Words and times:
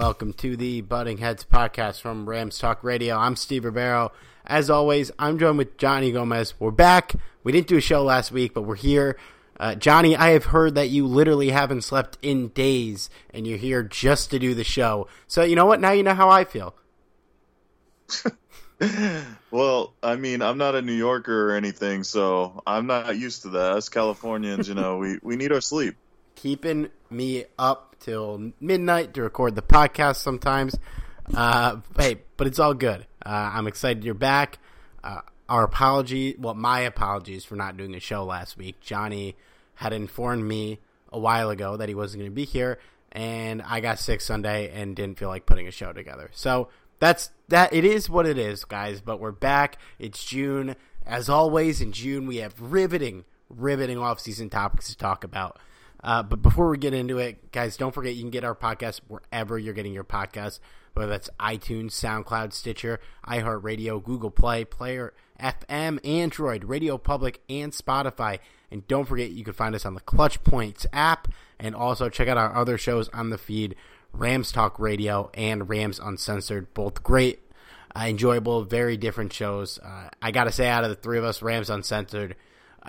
Welcome 0.00 0.32
to 0.38 0.56
the 0.56 0.80
Butting 0.80 1.18
Heads 1.18 1.44
podcast 1.44 2.00
from 2.00 2.26
Rams 2.26 2.56
Talk 2.56 2.82
Radio. 2.82 3.18
I'm 3.18 3.36
Steve 3.36 3.66
Ribeiro. 3.66 4.12
As 4.46 4.70
always, 4.70 5.10
I'm 5.18 5.38
joined 5.38 5.58
with 5.58 5.76
Johnny 5.76 6.10
Gomez. 6.10 6.54
We're 6.58 6.70
back. 6.70 7.12
We 7.44 7.52
didn't 7.52 7.66
do 7.66 7.76
a 7.76 7.82
show 7.82 8.02
last 8.02 8.32
week, 8.32 8.54
but 8.54 8.62
we're 8.62 8.76
here. 8.76 9.18
Uh, 9.58 9.74
Johnny, 9.74 10.16
I 10.16 10.30
have 10.30 10.46
heard 10.46 10.74
that 10.76 10.88
you 10.88 11.06
literally 11.06 11.50
haven't 11.50 11.82
slept 11.82 12.16
in 12.22 12.48
days, 12.48 13.10
and 13.34 13.46
you're 13.46 13.58
here 13.58 13.82
just 13.82 14.30
to 14.30 14.38
do 14.38 14.54
the 14.54 14.64
show. 14.64 15.06
So 15.28 15.42
you 15.42 15.54
know 15.54 15.66
what? 15.66 15.82
Now 15.82 15.90
you 15.90 16.02
know 16.02 16.14
how 16.14 16.30
I 16.30 16.44
feel. 16.44 16.74
well, 19.50 19.92
I 20.02 20.16
mean, 20.16 20.40
I'm 20.40 20.56
not 20.56 20.76
a 20.76 20.80
New 20.80 20.94
Yorker 20.94 21.50
or 21.50 21.54
anything, 21.54 22.04
so 22.04 22.62
I'm 22.66 22.86
not 22.86 23.18
used 23.18 23.42
to 23.42 23.50
that. 23.50 23.72
Us 23.72 23.90
Californians, 23.90 24.66
you 24.66 24.74
know, 24.74 24.96
we, 24.96 25.18
we 25.22 25.36
need 25.36 25.52
our 25.52 25.60
sleep. 25.60 25.96
Keeping 26.36 26.88
me 27.10 27.44
up 27.58 27.89
till 28.00 28.52
midnight 28.60 29.14
to 29.14 29.22
record 29.22 29.54
the 29.54 29.62
podcast 29.62 30.16
sometimes. 30.16 30.76
Uh, 31.32 31.76
hey, 31.96 32.16
but 32.36 32.46
it's 32.46 32.58
all 32.58 32.74
good. 32.74 33.06
Uh, 33.24 33.52
I'm 33.54 33.66
excited 33.66 34.04
you're 34.04 34.14
back. 34.14 34.58
Uh, 35.04 35.20
our 35.48 35.64
apology, 35.64 36.36
well, 36.38 36.54
my 36.54 36.80
apologies 36.80 37.44
for 37.44 37.56
not 37.56 37.76
doing 37.76 37.94
a 37.94 38.00
show 38.00 38.24
last 38.24 38.56
week. 38.56 38.80
Johnny 38.80 39.36
had 39.74 39.92
informed 39.92 40.44
me 40.44 40.78
a 41.12 41.18
while 41.18 41.50
ago 41.50 41.76
that 41.76 41.88
he 41.88 41.94
wasn't 41.94 42.20
going 42.20 42.30
to 42.30 42.34
be 42.34 42.44
here, 42.44 42.78
and 43.12 43.62
I 43.62 43.80
got 43.80 43.98
sick 43.98 44.20
Sunday 44.20 44.70
and 44.70 44.94
didn't 44.94 45.18
feel 45.18 45.28
like 45.28 45.46
putting 45.46 45.66
a 45.66 45.72
show 45.72 45.92
together. 45.92 46.30
So 46.32 46.68
that's 46.98 47.30
that. 47.48 47.72
It 47.72 47.84
is 47.84 48.08
what 48.08 48.26
it 48.26 48.38
is, 48.38 48.64
guys. 48.64 49.00
But 49.00 49.20
we're 49.20 49.32
back. 49.32 49.78
It's 49.98 50.24
June. 50.24 50.76
As 51.04 51.28
always, 51.28 51.80
in 51.80 51.92
June 51.92 52.26
we 52.26 52.36
have 52.36 52.54
riveting, 52.60 53.24
riveting 53.48 53.98
off-season 53.98 54.50
topics 54.50 54.88
to 54.88 54.96
talk 54.96 55.24
about. 55.24 55.58
Uh, 56.02 56.22
but 56.22 56.42
before 56.42 56.70
we 56.70 56.78
get 56.78 56.94
into 56.94 57.18
it, 57.18 57.52
guys, 57.52 57.76
don't 57.76 57.94
forget 57.94 58.14
you 58.14 58.22
can 58.22 58.30
get 58.30 58.44
our 58.44 58.54
podcast 58.54 59.00
wherever 59.08 59.58
you're 59.58 59.74
getting 59.74 59.92
your 59.92 60.04
podcast, 60.04 60.60
whether 60.94 61.10
that's 61.10 61.30
iTunes, 61.38 61.90
SoundCloud, 61.90 62.52
Stitcher, 62.52 63.00
iHeartRadio, 63.26 64.02
Google 64.02 64.30
Play, 64.30 64.64
Player 64.64 65.12
FM, 65.40 66.04
Android, 66.06 66.64
Radio 66.64 66.98
Public, 66.98 67.40
and 67.48 67.72
Spotify. 67.72 68.38
And 68.70 68.86
don't 68.86 69.06
forget 69.06 69.30
you 69.30 69.44
can 69.44 69.52
find 69.52 69.74
us 69.74 69.84
on 69.84 69.94
the 69.94 70.00
Clutch 70.00 70.42
Points 70.44 70.86
app, 70.92 71.28
and 71.58 71.74
also 71.74 72.08
check 72.08 72.28
out 72.28 72.38
our 72.38 72.54
other 72.54 72.78
shows 72.78 73.08
on 73.10 73.30
the 73.30 73.38
feed, 73.38 73.74
Rams 74.12 74.52
Talk 74.52 74.78
Radio 74.78 75.30
and 75.34 75.68
Rams 75.68 75.98
Uncensored, 75.98 76.72
both 76.72 77.02
great, 77.02 77.40
uh, 77.94 78.04
enjoyable, 78.06 78.64
very 78.64 78.96
different 78.96 79.32
shows. 79.32 79.78
Uh, 79.78 80.08
I 80.22 80.30
got 80.30 80.44
to 80.44 80.52
say, 80.52 80.68
out 80.68 80.84
of 80.84 80.90
the 80.90 80.96
three 80.96 81.18
of 81.18 81.24
us, 81.24 81.42
Rams 81.42 81.70
Uncensored 81.70 82.36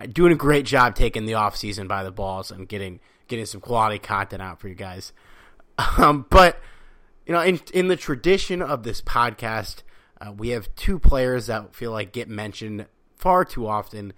doing 0.08 0.32
a 0.32 0.36
great 0.36 0.66
job 0.66 0.96
taking 0.96 1.26
the 1.26 1.36
off 1.36 1.56
season 1.56 1.88
by 1.88 2.04
the 2.04 2.12
balls 2.12 2.52
and 2.52 2.68
getting 2.68 3.00
getting 3.28 3.46
some 3.46 3.62
quality 3.62 4.00
content 4.00 4.42
out 4.42 4.60
for 4.60 4.68
you 4.68 4.76
guys. 4.76 5.14
Um, 5.98 6.28
but 6.30 6.60
you 7.26 7.34
know, 7.34 7.42
in 7.42 7.60
in 7.74 7.88
the 7.88 7.96
tradition 7.96 8.62
of 8.62 8.84
this 8.84 9.02
podcast, 9.02 9.82
uh, 10.20 10.32
we 10.32 10.50
have 10.50 10.74
two 10.76 11.00
players 11.00 11.48
that 11.48 11.74
feel 11.74 11.92
like 11.92 12.12
get 12.12 12.30
mentioned 12.30 12.86
far 13.16 13.46
too 13.46 13.68
often 13.68 14.14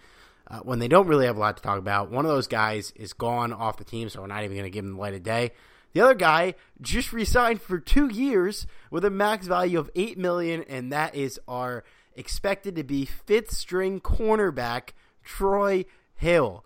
uh, 0.47 0.59
when 0.59 0.79
they 0.79 0.87
don't 0.87 1.07
really 1.07 1.25
have 1.25 1.37
a 1.37 1.39
lot 1.39 1.55
to 1.57 1.63
talk 1.63 1.79
about. 1.79 2.11
One 2.11 2.25
of 2.25 2.31
those 2.31 2.47
guys 2.47 2.91
is 2.95 3.13
gone 3.13 3.53
off 3.53 3.77
the 3.77 3.83
team, 3.83 4.09
so 4.09 4.21
we're 4.21 4.27
not 4.27 4.43
even 4.43 4.57
going 4.57 4.65
to 4.65 4.69
give 4.69 4.83
him 4.83 4.95
the 4.95 4.99
light 4.99 5.13
of 5.13 5.23
day. 5.23 5.51
The 5.93 6.01
other 6.01 6.15
guy 6.15 6.55
just 6.81 7.13
resigned 7.13 7.61
for 7.61 7.79
two 7.79 8.07
years 8.07 8.67
with 8.89 9.05
a 9.05 9.09
max 9.09 9.47
value 9.47 9.79
of 9.79 9.89
eight 9.95 10.17
million, 10.17 10.63
and 10.63 10.91
that 10.91 11.15
is 11.15 11.39
our 11.47 11.83
expected 12.15 12.75
to 12.75 12.83
be 12.83 13.05
fifth 13.05 13.51
string 13.51 14.01
cornerback 14.01 14.89
Troy 15.23 15.85
Hill. 16.15 16.65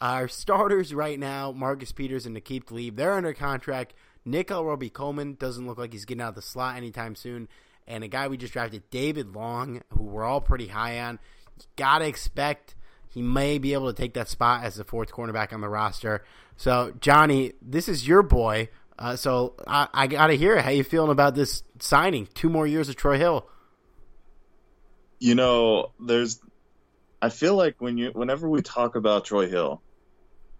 Our 0.00 0.28
starters 0.28 0.94
right 0.94 1.18
now, 1.18 1.52
Marcus 1.52 1.92
Peters 1.92 2.26
and 2.26 2.36
Aqib 2.36 2.64
Talib, 2.66 2.96
they're 2.96 3.14
under 3.14 3.32
contract. 3.32 3.94
Nickell 4.24 4.64
Robey-Coleman 4.64 5.34
doesn't 5.34 5.66
look 5.66 5.78
like 5.78 5.92
he's 5.92 6.04
getting 6.04 6.22
out 6.22 6.30
of 6.30 6.34
the 6.34 6.42
slot 6.42 6.76
anytime 6.76 7.14
soon. 7.14 7.48
And 7.86 8.04
a 8.04 8.08
guy 8.08 8.28
we 8.28 8.36
just 8.36 8.52
drafted, 8.52 8.88
David 8.90 9.34
Long, 9.34 9.82
who 9.90 10.04
we're 10.04 10.24
all 10.24 10.40
pretty 10.40 10.68
high 10.68 11.00
on. 11.00 11.18
Gotta 11.76 12.06
expect 12.06 12.74
he 13.08 13.22
may 13.22 13.58
be 13.58 13.72
able 13.72 13.92
to 13.92 14.00
take 14.00 14.14
that 14.14 14.28
spot 14.28 14.64
as 14.64 14.76
the 14.76 14.84
fourth 14.84 15.10
cornerback 15.10 15.52
on 15.52 15.60
the 15.60 15.68
roster. 15.68 16.22
So, 16.56 16.92
Johnny, 17.00 17.54
this 17.62 17.88
is 17.88 18.06
your 18.06 18.22
boy. 18.22 18.68
Uh, 18.98 19.16
so 19.16 19.54
I, 19.66 19.88
I 19.94 20.06
got 20.06 20.26
to 20.26 20.36
hear 20.36 20.60
how 20.60 20.70
you 20.70 20.84
feeling 20.84 21.10
about 21.10 21.34
this 21.34 21.62
signing. 21.78 22.28
Two 22.34 22.50
more 22.50 22.66
years 22.66 22.88
of 22.88 22.96
Troy 22.96 23.16
Hill. 23.16 23.46
You 25.20 25.34
know, 25.34 25.92
there's. 26.00 26.40
I 27.20 27.30
feel 27.30 27.54
like 27.54 27.76
when 27.80 27.98
you, 27.98 28.10
whenever 28.12 28.48
we 28.48 28.62
talk 28.62 28.94
about 28.94 29.24
Troy 29.24 29.48
Hill, 29.48 29.82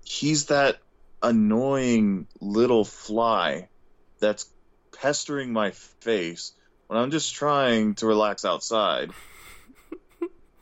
he's 0.05 0.47
that 0.47 0.79
annoying 1.23 2.27
little 2.41 2.85
fly 2.85 3.69
that's 4.19 4.51
pestering 4.93 5.53
my 5.53 5.71
face 5.71 6.53
when 6.89 6.99
I'm 6.99 7.11
just 7.11 7.35
trying 7.35 7.95
to 7.97 8.07
relax 8.07 8.45
outside. 8.45 9.11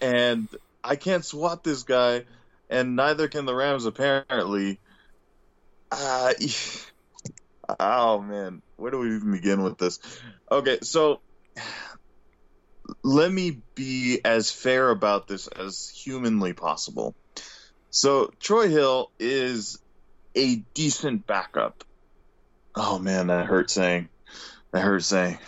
and 0.00 0.48
I 0.84 0.96
can't 0.96 1.24
swat 1.24 1.64
this 1.64 1.82
guy, 1.82 2.24
and 2.68 2.96
neither 2.96 3.28
can 3.28 3.46
the 3.46 3.54
Rams 3.54 3.86
apparently. 3.86 4.78
Uh, 5.90 6.34
oh 7.80 8.20
man, 8.20 8.60
where 8.76 8.90
do 8.90 8.98
we 8.98 9.16
even 9.16 9.32
begin 9.32 9.62
with 9.62 9.78
this? 9.78 9.98
Okay, 10.50 10.78
so 10.82 11.20
let 13.02 13.30
me 13.30 13.62
be 13.74 14.20
as 14.24 14.50
fair 14.50 14.90
about 14.90 15.28
this 15.28 15.46
as 15.46 15.88
humanly 15.88 16.52
possible. 16.52 17.14
So 17.90 18.30
Troy 18.40 18.68
Hill 18.68 19.10
is 19.18 19.78
a 20.34 20.56
decent 20.74 21.26
backup. 21.26 21.84
Oh 22.74 22.98
man, 22.98 23.28
that 23.28 23.46
hurt 23.46 23.70
saying. 23.70 24.08
That 24.72 24.82
hurt 24.82 25.02
saying. 25.02 25.38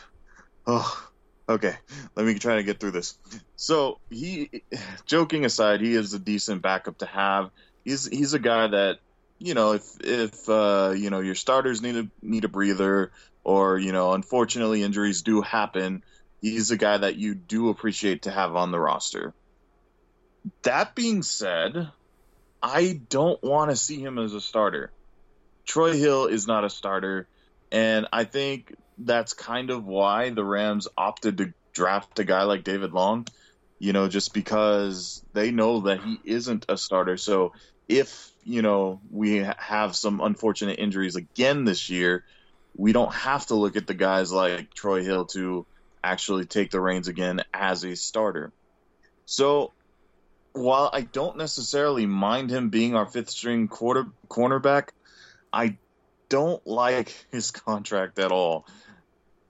Oh, 0.66 1.08
okay. 1.48 1.74
Let 2.16 2.26
me 2.26 2.34
try 2.38 2.56
to 2.56 2.62
get 2.62 2.80
through 2.80 2.92
this. 2.92 3.18
So 3.56 3.98
he, 4.10 4.62
joking 5.06 5.44
aside, 5.44 5.80
he 5.80 5.94
is 5.94 6.14
a 6.14 6.18
decent 6.18 6.62
backup 6.62 6.98
to 6.98 7.06
have. 7.06 7.50
He's 7.84 8.06
he's 8.06 8.34
a 8.34 8.38
guy 8.38 8.66
that 8.68 8.98
you 9.38 9.54
know 9.54 9.72
if 9.72 9.84
if 10.00 10.48
uh, 10.48 10.94
you 10.96 11.10
know 11.10 11.20
your 11.20 11.34
starters 11.34 11.82
need 11.82 11.96
a 11.96 12.08
need 12.22 12.44
a 12.44 12.48
breather 12.48 13.12
or 13.44 13.78
you 13.78 13.92
know 13.92 14.12
unfortunately 14.12 14.82
injuries 14.82 15.22
do 15.22 15.42
happen. 15.42 16.02
He's 16.40 16.70
a 16.70 16.76
guy 16.76 16.98
that 16.98 17.16
you 17.16 17.34
do 17.34 17.68
appreciate 17.68 18.22
to 18.22 18.30
have 18.30 18.54
on 18.54 18.70
the 18.70 18.78
roster. 18.78 19.34
That 20.62 20.94
being 20.94 21.22
said, 21.22 21.90
I 22.62 23.00
don't 23.08 23.42
want 23.42 23.70
to 23.70 23.76
see 23.76 24.00
him 24.00 24.18
as 24.18 24.34
a 24.34 24.40
starter. 24.40 24.92
Troy 25.64 25.92
Hill 25.94 26.26
is 26.26 26.46
not 26.46 26.64
a 26.64 26.70
starter, 26.70 27.28
and 27.70 28.06
I 28.12 28.24
think 28.24 28.74
that's 28.98 29.32
kind 29.32 29.70
of 29.70 29.84
why 29.84 30.30
the 30.30 30.44
Rams 30.44 30.88
opted 30.96 31.38
to 31.38 31.52
draft 31.72 32.18
a 32.18 32.24
guy 32.24 32.44
like 32.44 32.64
David 32.64 32.92
Long, 32.92 33.26
you 33.78 33.92
know, 33.92 34.08
just 34.08 34.32
because 34.32 35.22
they 35.32 35.50
know 35.50 35.82
that 35.82 36.02
he 36.02 36.18
isn't 36.24 36.66
a 36.68 36.76
starter. 36.76 37.16
So 37.16 37.52
if, 37.88 38.32
you 38.44 38.62
know, 38.62 39.00
we 39.10 39.46
have 39.58 39.94
some 39.94 40.20
unfortunate 40.20 40.78
injuries 40.78 41.16
again 41.16 41.64
this 41.64 41.90
year, 41.90 42.24
we 42.76 42.92
don't 42.92 43.12
have 43.12 43.46
to 43.46 43.54
look 43.54 43.76
at 43.76 43.86
the 43.86 43.94
guys 43.94 44.32
like 44.32 44.72
Troy 44.74 45.02
Hill 45.04 45.26
to 45.26 45.66
actually 46.02 46.46
take 46.46 46.70
the 46.70 46.80
reins 46.80 47.08
again 47.08 47.42
as 47.52 47.84
a 47.84 47.96
starter. 47.96 48.52
So 49.26 49.72
while 50.52 50.90
I 50.92 51.02
don't 51.02 51.36
necessarily 51.36 52.06
mind 52.06 52.50
him 52.50 52.70
being 52.70 52.94
our 52.94 53.06
fifth 53.06 53.30
string 53.30 53.68
quarter 53.68 54.06
cornerback, 54.28 54.88
I 55.52 55.78
don't 56.28 56.64
like 56.66 57.26
his 57.30 57.50
contract 57.50 58.18
at 58.18 58.32
all. 58.32 58.66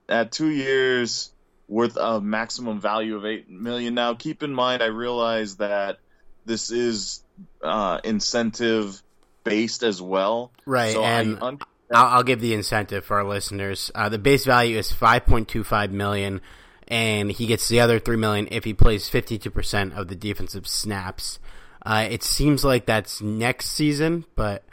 At 0.07 0.31
two 0.31 0.49
years 0.49 1.31
worth 1.67 1.97
of 1.97 2.23
maximum 2.23 2.81
value 2.81 3.15
of 3.15 3.25
eight 3.25 3.49
million. 3.49 3.93
Now, 3.93 4.15
keep 4.15 4.41
in 4.41 4.53
mind, 4.53 4.81
I 4.81 4.87
realize 4.87 5.57
that 5.57 5.99
this 6.45 6.71
is 6.71 7.23
uh, 7.63 7.99
incentive 8.03 9.01
based 9.43 9.83
as 9.83 10.01
well, 10.01 10.51
right? 10.65 10.93
So 10.93 11.03
and 11.03 11.37
un- 11.41 11.59
I'll, 11.91 12.07
I'll, 12.07 12.23
give 12.23 12.39
the 12.39 12.53
incentive 12.53 13.05
for 13.05 13.17
our 13.17 13.23
listeners. 13.23 13.91
Uh, 13.95 14.09
the 14.09 14.19
base 14.19 14.45
value 14.45 14.77
is 14.77 14.91
five 14.91 15.25
point 15.25 15.47
two 15.47 15.63
five 15.63 15.91
million 15.91 16.41
and 16.87 17.31
he 17.31 17.45
gets 17.45 17.67
the 17.67 17.79
other 17.79 17.99
three 17.99 18.17
million 18.17 18.47
if 18.51 18.63
he 18.63 18.73
plays 18.73 19.09
fifty 19.09 19.37
two 19.37 19.51
percent 19.51 19.93
of 19.93 20.07
the 20.07 20.15
defensive 20.15 20.67
snaps. 20.67 21.39
Uh, 21.85 22.07
it 22.09 22.23
seems 22.23 22.63
like 22.63 22.85
that's 22.85 23.21
next 23.21 23.69
season, 23.69 24.25
but 24.35 24.63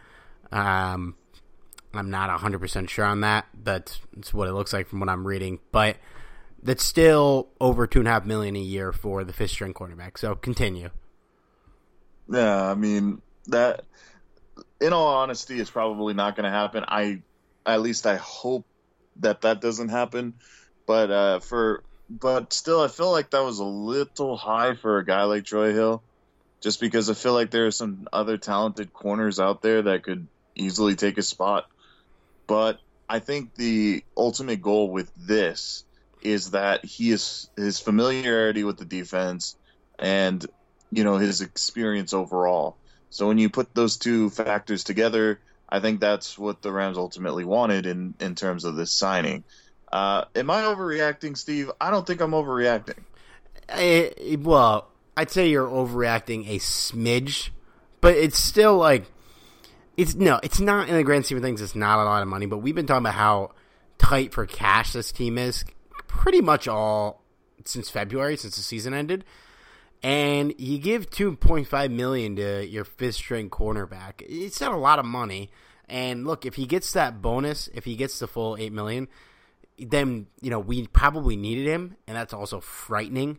um, 0.51 1.15
I'm 1.95 2.11
not 2.11 2.31
hundred 2.41 2.61
percent 2.61 2.91
sure 2.91 3.05
on 3.05 3.21
that. 3.21 3.47
That's, 3.63 4.01
that's 4.15 4.35
what 4.35 4.49
it 4.49 4.53
looks 4.53 4.73
like 4.73 4.89
from 4.89 5.01
what 5.01 5.09
I'm 5.09 5.27
reading, 5.27 5.61
but 5.73 5.97
that's 6.63 6.83
still 6.83 7.49
over 7.61 7.87
two 7.87 8.01
and 8.01 8.09
a 8.09 8.11
half 8.11 8.25
million 8.25 8.57
a 8.57 8.61
year 8.61 8.93
for 8.93 9.23
the 9.25 9.33
fifth 9.33 9.53
string 9.53 9.75
cornerback. 9.75 10.19
So 10.19 10.35
continue. 10.35 10.91
Yeah, 12.29 12.71
I 12.71 12.75
mean 12.75 13.23
that. 13.47 13.85
In 14.81 14.93
all 14.93 15.09
honesty, 15.09 15.59
it's 15.59 15.71
probably 15.71 16.15
not 16.15 16.37
going 16.37 16.45
to 16.45 16.51
happen. 16.51 16.85
I, 16.87 17.23
at 17.65 17.81
least, 17.81 18.07
I 18.07 18.17
hope 18.17 18.67
that 19.21 19.43
that 19.43 19.61
doesn't 19.61 19.89
happen. 19.89 20.35
But 20.87 21.11
uh, 21.11 21.41
for 21.41 21.83
but 22.09 22.53
still, 22.53 22.81
I 22.81 22.89
feel 22.89 23.11
like 23.11 23.31
that 23.31 23.43
was 23.43 23.59
a 23.59 23.65
little 23.65 24.37
high 24.37 24.75
for 24.75 24.99
a 24.99 25.05
guy 25.05 25.25
like 25.25 25.45
Troy 25.45 25.73
Hill, 25.73 26.03
just 26.63 26.81
because 26.81 27.11
I 27.11 27.15
feel 27.15 27.33
like 27.33 27.51
there 27.51 27.67
are 27.67 27.73
some 27.73 28.07
other 28.13 28.37
talented 28.37 28.93
corners 28.93 29.41
out 29.41 29.63
there 29.63 29.83
that 29.83 30.05
could 30.05 30.27
easily 30.55 30.95
take 30.95 31.19
a 31.19 31.23
spot. 31.23 31.67
But 32.47 32.79
I 33.09 33.19
think 33.19 33.55
the 33.55 34.05
ultimate 34.17 34.63
goal 34.63 34.91
with 34.91 35.11
this 35.17 35.85
is 36.23 36.53
that 36.53 36.85
he 36.85 37.11
is 37.11 37.49
his 37.57 37.81
familiarity 37.81 38.65
with 38.65 38.79
the 38.79 38.85
defense 38.85 39.57
and 39.99 40.45
you 40.91 41.05
know 41.05 41.17
his 41.17 41.41
experience 41.41 42.13
overall. 42.13 42.77
So 43.17 43.27
when 43.27 43.39
you 43.39 43.49
put 43.49 43.75
those 43.75 43.97
two 43.97 44.29
factors 44.29 44.85
together, 44.85 45.41
I 45.67 45.81
think 45.81 46.01
that's 46.01 46.39
what 46.39 46.61
the 46.61 46.71
Rams 46.71 46.99
ultimately 46.99 47.47
wanted 47.47 47.87
in 47.87 48.13
in 48.21 48.35
terms 48.35 48.67
of 48.67 48.77
this 48.77 48.93
signing. 48.93 49.43
Uh, 49.91 50.27
am 50.35 50.51
I 50.51 50.65
overreacting, 50.65 51.35
Steve? 51.35 51.71
I 51.81 51.91
don't 51.91 52.07
think 52.07 52.21
I'm 52.21 52.33
overreacting. 52.33 52.99
I, 53.71 54.13
eh, 54.21 54.37
well, 54.39 54.89
I'd 55.17 55.31
say 55.31 55.49
you're 55.49 55.67
overreacting 55.67 56.47
a 56.47 56.59
smidge, 56.59 57.49
but 58.03 58.15
it's 58.17 58.39
still 58.39 58.77
like 58.77 59.07
it's 59.97 60.15
no, 60.15 60.39
it's 60.43 60.61
not 60.61 60.91
in 60.91 60.95
the 60.95 61.03
grand 61.03 61.25
scheme 61.25 61.39
of 61.39 61.43
things. 61.43 61.63
It's 61.63 61.75
not 61.75 61.99
a 61.99 62.05
lot 62.05 62.21
of 62.21 62.29
money, 62.29 62.45
but 62.45 62.59
we've 62.59 62.75
been 62.75 62.87
talking 62.87 63.07
about 63.07 63.15
how 63.15 63.53
tight 63.97 64.35
for 64.35 64.45
cash 64.45 64.93
this 64.93 65.11
team 65.11 65.39
is, 65.39 65.65
pretty 66.07 66.43
much 66.43 66.69
all 66.69 67.23
since 67.65 67.89
February, 67.89 68.37
since 68.37 68.57
the 68.57 68.63
season 68.63 68.93
ended. 68.93 69.25
And 70.03 70.55
you 70.59 70.79
give 70.79 71.11
two 71.11 71.37
point 71.37 71.67
five 71.67 71.91
million 71.91 72.37
to 72.37 72.67
your 72.67 72.85
fifth 72.85 73.17
string 73.17 73.51
cornerback. 73.51 74.15
It's 74.21 74.61
not 74.61 74.73
a 74.73 74.77
lot 74.77 74.99
of 74.99 75.07
money. 75.07 75.51
And 75.89 76.27
look, 76.27 76.45
if 76.45 76.55
he 76.55 76.67
gets 76.67 76.93
that 76.93 77.23
bonus, 77.23 77.69
if 77.75 77.85
he 77.85 77.97
gets 77.97 78.19
the 78.19 78.27
full 78.27 78.57
eight 78.57 78.73
million, 78.73 79.09
then 79.79 80.27
you 80.41 80.51
know 80.51 80.59
we 80.59 80.87
probably 80.87 81.37
needed 81.37 81.67
him, 81.67 81.97
and 82.07 82.17
that's 82.17 82.33
also 82.33 82.61
frightening. 82.61 83.39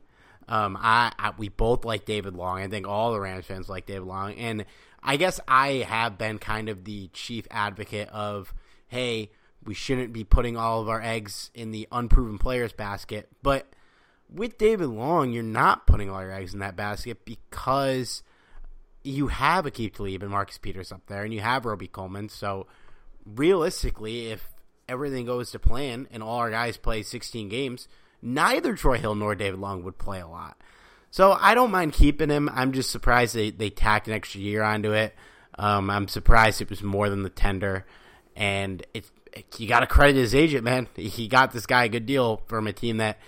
Um, 0.50 0.78
I, 0.80 1.12
I, 1.20 1.34
we 1.38 1.50
both 1.50 1.84
like 1.84 2.06
David 2.06 2.34
Long. 2.34 2.62
I 2.62 2.68
think 2.68 2.88
all 2.88 3.12
the 3.12 3.20
Rams 3.20 3.46
fans 3.46 3.68
like 3.68 3.86
David 3.86 4.08
Long, 4.08 4.34
and 4.36 4.66
I 5.04 5.18
guess 5.18 5.40
I 5.48 5.86
have 5.88 6.18
been 6.18 6.40
kind 6.40 6.70
of 6.70 6.86
the 6.86 7.10
chief 7.10 7.48
advocate 7.52 8.10
of, 8.10 8.54
hey, 8.88 9.32
we 9.64 9.74
shouldn't 9.74 10.14
be 10.14 10.24
putting 10.24 10.56
all 10.56 10.82
of 10.82 10.90
our 10.90 11.02
eggs 11.02 11.52
in 11.54 11.72
the 11.72 11.88
unproven 11.92 12.38
players 12.38 12.72
basket. 12.72 13.30
But 13.44 13.68
with 14.30 14.58
David 14.58 14.88
Long, 14.88 15.32
you're 15.32 15.44
not 15.44 15.88
putting 15.88 16.10
all 16.10 16.22
your 16.22 16.34
eggs 16.34 16.54
in 16.54 16.60
that 16.60 16.76
basket 16.76 17.26
because 17.26 18.24
you 19.04 19.28
have 19.28 19.66
Aqib 19.66 19.94
Talib 19.94 20.22
and 20.22 20.32
Marcus 20.32 20.58
Peters 20.58 20.92
up 20.92 21.06
there, 21.08 21.24
and 21.24 21.34
you 21.34 21.42
have 21.42 21.66
Robey-Coleman. 21.66 22.30
So 22.30 22.68
realistically, 23.26 24.28
if 24.28 24.48
everything 24.90 25.26
goes 25.26 25.52
to 25.52 25.60
plan 25.60 26.08
and 26.12 26.22
all 26.22 26.40
our 26.40 26.52
guys 26.52 26.78
play 26.78 27.04
16 27.04 27.50
games, 27.50 27.88
neither 28.22 28.76
Troy 28.76 28.98
Hill 28.98 29.16
nor 29.16 29.36
David 29.36 29.60
Long 29.60 29.84
would 29.84 29.98
play 29.98 30.20
a 30.20 30.28
lot. 30.28 30.58
So 31.10 31.38
I 31.40 31.54
don't 31.54 31.72
mind 31.72 31.94
keeping 31.94 32.30
him. 32.30 32.50
I'm 32.54 32.74
just 32.74 32.90
surprised 32.90 33.34
they, 33.34 33.50
they 33.50 33.70
tacked 33.70 34.08
an 34.08 34.14
extra 34.14 34.42
year 34.42 34.62
onto 34.62 34.92
it. 34.92 35.16
Um, 35.58 35.90
I'm 35.90 36.08
surprised 36.08 36.62
it 36.62 36.70
was 36.70 36.84
more 36.84 37.10
than 37.10 37.24
the 37.24 37.30
tender. 37.30 37.86
And 38.36 38.86
it, 38.94 39.10
it 39.34 39.60
you 39.60 39.68
got 39.68 39.80
to 39.80 39.88
credit 39.88 40.18
his 40.18 40.36
agent, 40.36 40.64
man. 40.64 40.88
He 40.96 41.28
got 41.28 41.52
this 41.52 41.66
guy 41.66 41.86
a 41.86 41.90
good 41.90 42.06
deal 42.06 42.42
from 42.48 42.68
a 42.68 42.74
team 42.74 42.98
that, 42.98 43.20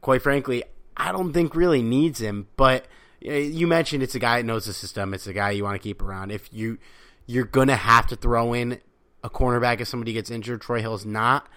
quite 0.00 0.22
frankly, 0.22 0.64
I 0.96 1.12
don't 1.12 1.32
think 1.32 1.54
really 1.54 1.82
needs 1.82 2.20
him. 2.20 2.48
But 2.56 2.86
eh, 3.24 3.38
you 3.38 3.66
mentioned 3.66 4.02
it's 4.02 4.14
a 4.14 4.20
guy 4.20 4.38
that 4.38 4.46
knows 4.46 4.66
the 4.66 4.72
system. 4.72 5.14
It's 5.14 5.26
a 5.26 5.32
guy 5.32 5.50
you 5.50 5.64
want 5.64 5.74
to 5.74 5.86
keep 5.86 6.02
around. 6.02 6.32
If 6.32 6.48
you 6.52 6.78
you're 7.26 7.44
gonna 7.44 7.76
have 7.76 8.06
to 8.08 8.16
throw 8.16 8.54
in 8.54 8.80
a 9.22 9.30
cornerback 9.30 9.80
if 9.80 9.88
somebody 9.88 10.12
gets 10.12 10.30
injured. 10.30 10.60
Troy 10.60 10.80
Hill's 10.80 11.04
not 11.04 11.48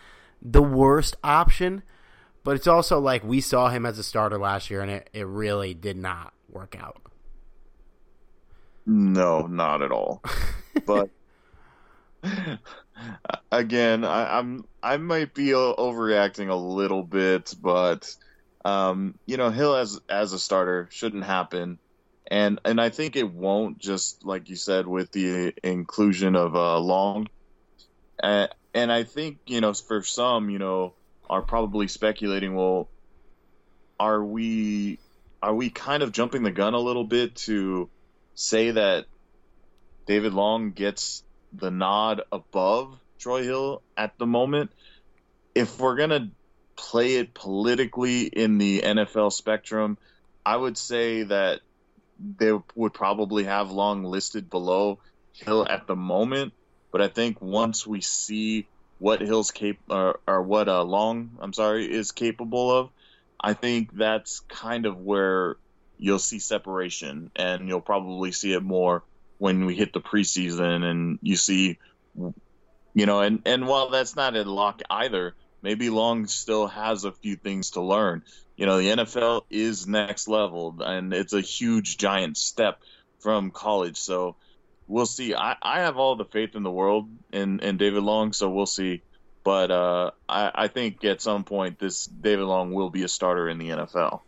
the 0.41 0.61
worst 0.61 1.15
option, 1.23 1.83
but 2.43 2.55
it's 2.55 2.67
also 2.67 2.99
like 2.99 3.23
we 3.23 3.41
saw 3.41 3.69
him 3.69 3.85
as 3.85 3.99
a 3.99 4.03
starter 4.03 4.37
last 4.37 4.69
year, 4.69 4.81
and 4.81 4.91
it, 4.91 5.09
it 5.13 5.27
really 5.27 5.73
did 5.73 5.97
not 5.97 6.33
work 6.49 6.75
out. 6.79 7.01
No, 8.85 9.47
not 9.47 9.81
at 9.81 9.91
all. 9.91 10.23
but 10.85 11.09
again, 13.51 14.03
I, 14.03 14.39
am 14.39 14.65
I 14.81 14.97
might 14.97 15.33
be 15.33 15.47
overreacting 15.47 16.49
a 16.49 16.55
little 16.55 17.03
bit, 17.03 17.53
but 17.61 18.15
um, 18.63 19.15
you 19.25 19.37
know, 19.37 19.49
Hill 19.49 19.75
as 19.75 19.99
as 20.09 20.33
a 20.33 20.39
starter 20.39 20.87
shouldn't 20.91 21.23
happen, 21.23 21.79
and 22.27 22.59
and 22.63 22.79
I 22.79 22.89
think 22.89 23.15
it 23.15 23.31
won't. 23.31 23.79
Just 23.79 24.25
like 24.25 24.49
you 24.49 24.55
said, 24.55 24.87
with 24.87 25.11
the 25.11 25.53
inclusion 25.63 26.35
of 26.35 26.55
uh, 26.55 26.79
Long, 26.79 27.27
uh, 28.21 28.47
and 28.73 28.91
I 28.91 29.03
think 29.03 29.39
you 29.47 29.61
know 29.61 29.73
for 29.73 30.03
some, 30.03 30.49
you 30.49 30.59
know, 30.59 30.93
are 31.29 31.41
probably 31.41 31.87
speculating. 31.87 32.53
Well, 32.53 32.89
are 33.99 34.23
we 34.23 34.99
are 35.41 35.55
we 35.55 35.69
kind 35.69 36.03
of 36.03 36.11
jumping 36.11 36.43
the 36.43 36.51
gun 36.51 36.73
a 36.73 36.79
little 36.79 37.05
bit 37.05 37.35
to 37.35 37.89
say 38.35 38.71
that 38.71 39.05
David 40.05 40.33
Long 40.33 40.71
gets 40.71 41.23
the 41.51 41.71
nod 41.71 42.21
above 42.31 42.99
Troy 43.17 43.43
Hill 43.43 43.81
at 43.97 44.17
the 44.19 44.27
moment? 44.27 44.71
If 45.55 45.79
we're 45.79 45.95
gonna 45.95 46.29
play 46.81 47.17
it 47.17 47.33
politically 47.35 48.23
in 48.23 48.57
the 48.57 48.81
NFL 48.81 49.31
spectrum, 49.31 49.99
I 50.43 50.57
would 50.57 50.77
say 50.77 51.21
that 51.23 51.61
they 52.19 52.51
would 52.75 52.93
probably 52.93 53.43
have 53.43 53.71
Long 53.71 54.03
listed 54.03 54.49
below 54.49 54.97
Hill 55.33 55.67
at 55.69 55.85
the 55.85 55.95
moment. 55.95 56.53
But 56.91 57.01
I 57.01 57.07
think 57.07 57.39
once 57.39 57.85
we 57.85 58.01
see 58.01 58.67
what 58.97 59.21
Hill's 59.21 59.51
cap 59.51 59.75
or, 59.89 60.19
or 60.25 60.41
what 60.41 60.67
uh, 60.67 60.83
Long, 60.83 61.37
I'm 61.39 61.53
sorry, 61.53 61.85
is 61.85 62.11
capable 62.11 62.71
of, 62.71 62.89
I 63.39 63.53
think 63.53 63.95
that's 63.95 64.39
kind 64.41 64.87
of 64.87 64.97
where 64.97 65.57
you'll 65.99 66.19
see 66.19 66.39
separation, 66.39 67.29
and 67.35 67.67
you'll 67.67 67.81
probably 67.81 68.31
see 68.31 68.53
it 68.53 68.63
more 68.63 69.03
when 69.37 69.65
we 69.65 69.75
hit 69.75 69.93
the 69.93 70.01
preseason 70.01 70.83
and 70.83 71.19
you 71.21 71.35
see, 71.35 71.77
you 72.15 73.05
know, 73.05 73.21
and 73.21 73.43
and 73.45 73.67
while 73.67 73.89
that's 73.89 74.15
not 74.15 74.35
a 74.35 74.43
lock 74.43 74.81
either, 74.89 75.35
maybe 75.61 75.89
Long 75.89 76.27
still 76.27 76.67
has 76.67 77.03
a 77.03 77.11
few 77.11 77.35
things 77.35 77.71
to 77.71 77.81
learn. 77.81 78.23
You 78.55 78.65
know, 78.65 78.77
the 78.77 78.89
NFL 78.89 79.43
is 79.49 79.87
next 79.87 80.27
level, 80.27 80.75
and 80.79 81.13
it's 81.13 81.33
a 81.33 81.41
huge, 81.41 81.97
giant 81.97 82.37
step 82.37 82.79
from 83.19 83.51
college. 83.51 83.97
So 83.97 84.35
we'll 84.87 85.05
see. 85.05 85.33
I, 85.33 85.55
I 85.61 85.79
have 85.81 85.97
all 85.97 86.15
the 86.15 86.25
faith 86.25 86.55
in 86.55 86.63
the 86.63 86.71
world 86.71 87.09
in, 87.31 87.59
in 87.59 87.77
David 87.77 88.03
Long, 88.03 88.33
so 88.33 88.49
we'll 88.49 88.65
see. 88.65 89.01
But 89.43 89.71
uh, 89.71 90.11
I, 90.29 90.51
I 90.53 90.67
think 90.67 91.03
at 91.03 91.21
some 91.21 91.43
point 91.43 91.79
this 91.79 92.05
David 92.05 92.45
Long 92.45 92.73
will 92.73 92.89
be 92.89 93.03
a 93.03 93.07
starter 93.07 93.49
in 93.49 93.57
the 93.57 93.69
NFL. 93.69 94.21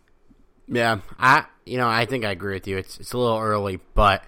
Yeah, 0.68 1.02
I 1.20 1.46
you 1.66 1.78
know 1.78 1.88
I 1.88 2.06
think 2.06 2.26
I 2.26 2.32
agree 2.32 2.56
with 2.56 2.68
you. 2.68 2.78
It's 2.78 2.98
it's 3.00 3.14
a 3.14 3.18
little 3.18 3.38
early, 3.38 3.80
but 3.94 4.24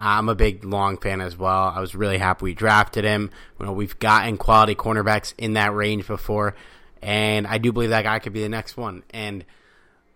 I'm 0.00 0.30
a 0.30 0.34
big 0.34 0.64
Long 0.64 0.96
fan 0.96 1.20
as 1.20 1.36
well. 1.36 1.72
I 1.74 1.80
was 1.80 1.94
really 1.94 2.16
happy 2.16 2.44
we 2.44 2.54
drafted 2.54 3.04
him. 3.04 3.30
You 3.58 3.66
know, 3.66 3.72
we've 3.72 3.98
gotten 3.98 4.38
quality 4.38 4.74
cornerbacks 4.74 5.34
in 5.36 5.52
that 5.52 5.74
range 5.74 6.06
before, 6.06 6.54
and 7.02 7.46
I 7.46 7.58
do 7.58 7.70
believe 7.70 7.90
that 7.90 8.04
guy 8.04 8.18
could 8.18 8.32
be 8.32 8.42
the 8.42 8.48
next 8.48 8.78
one. 8.78 9.02
And 9.10 9.44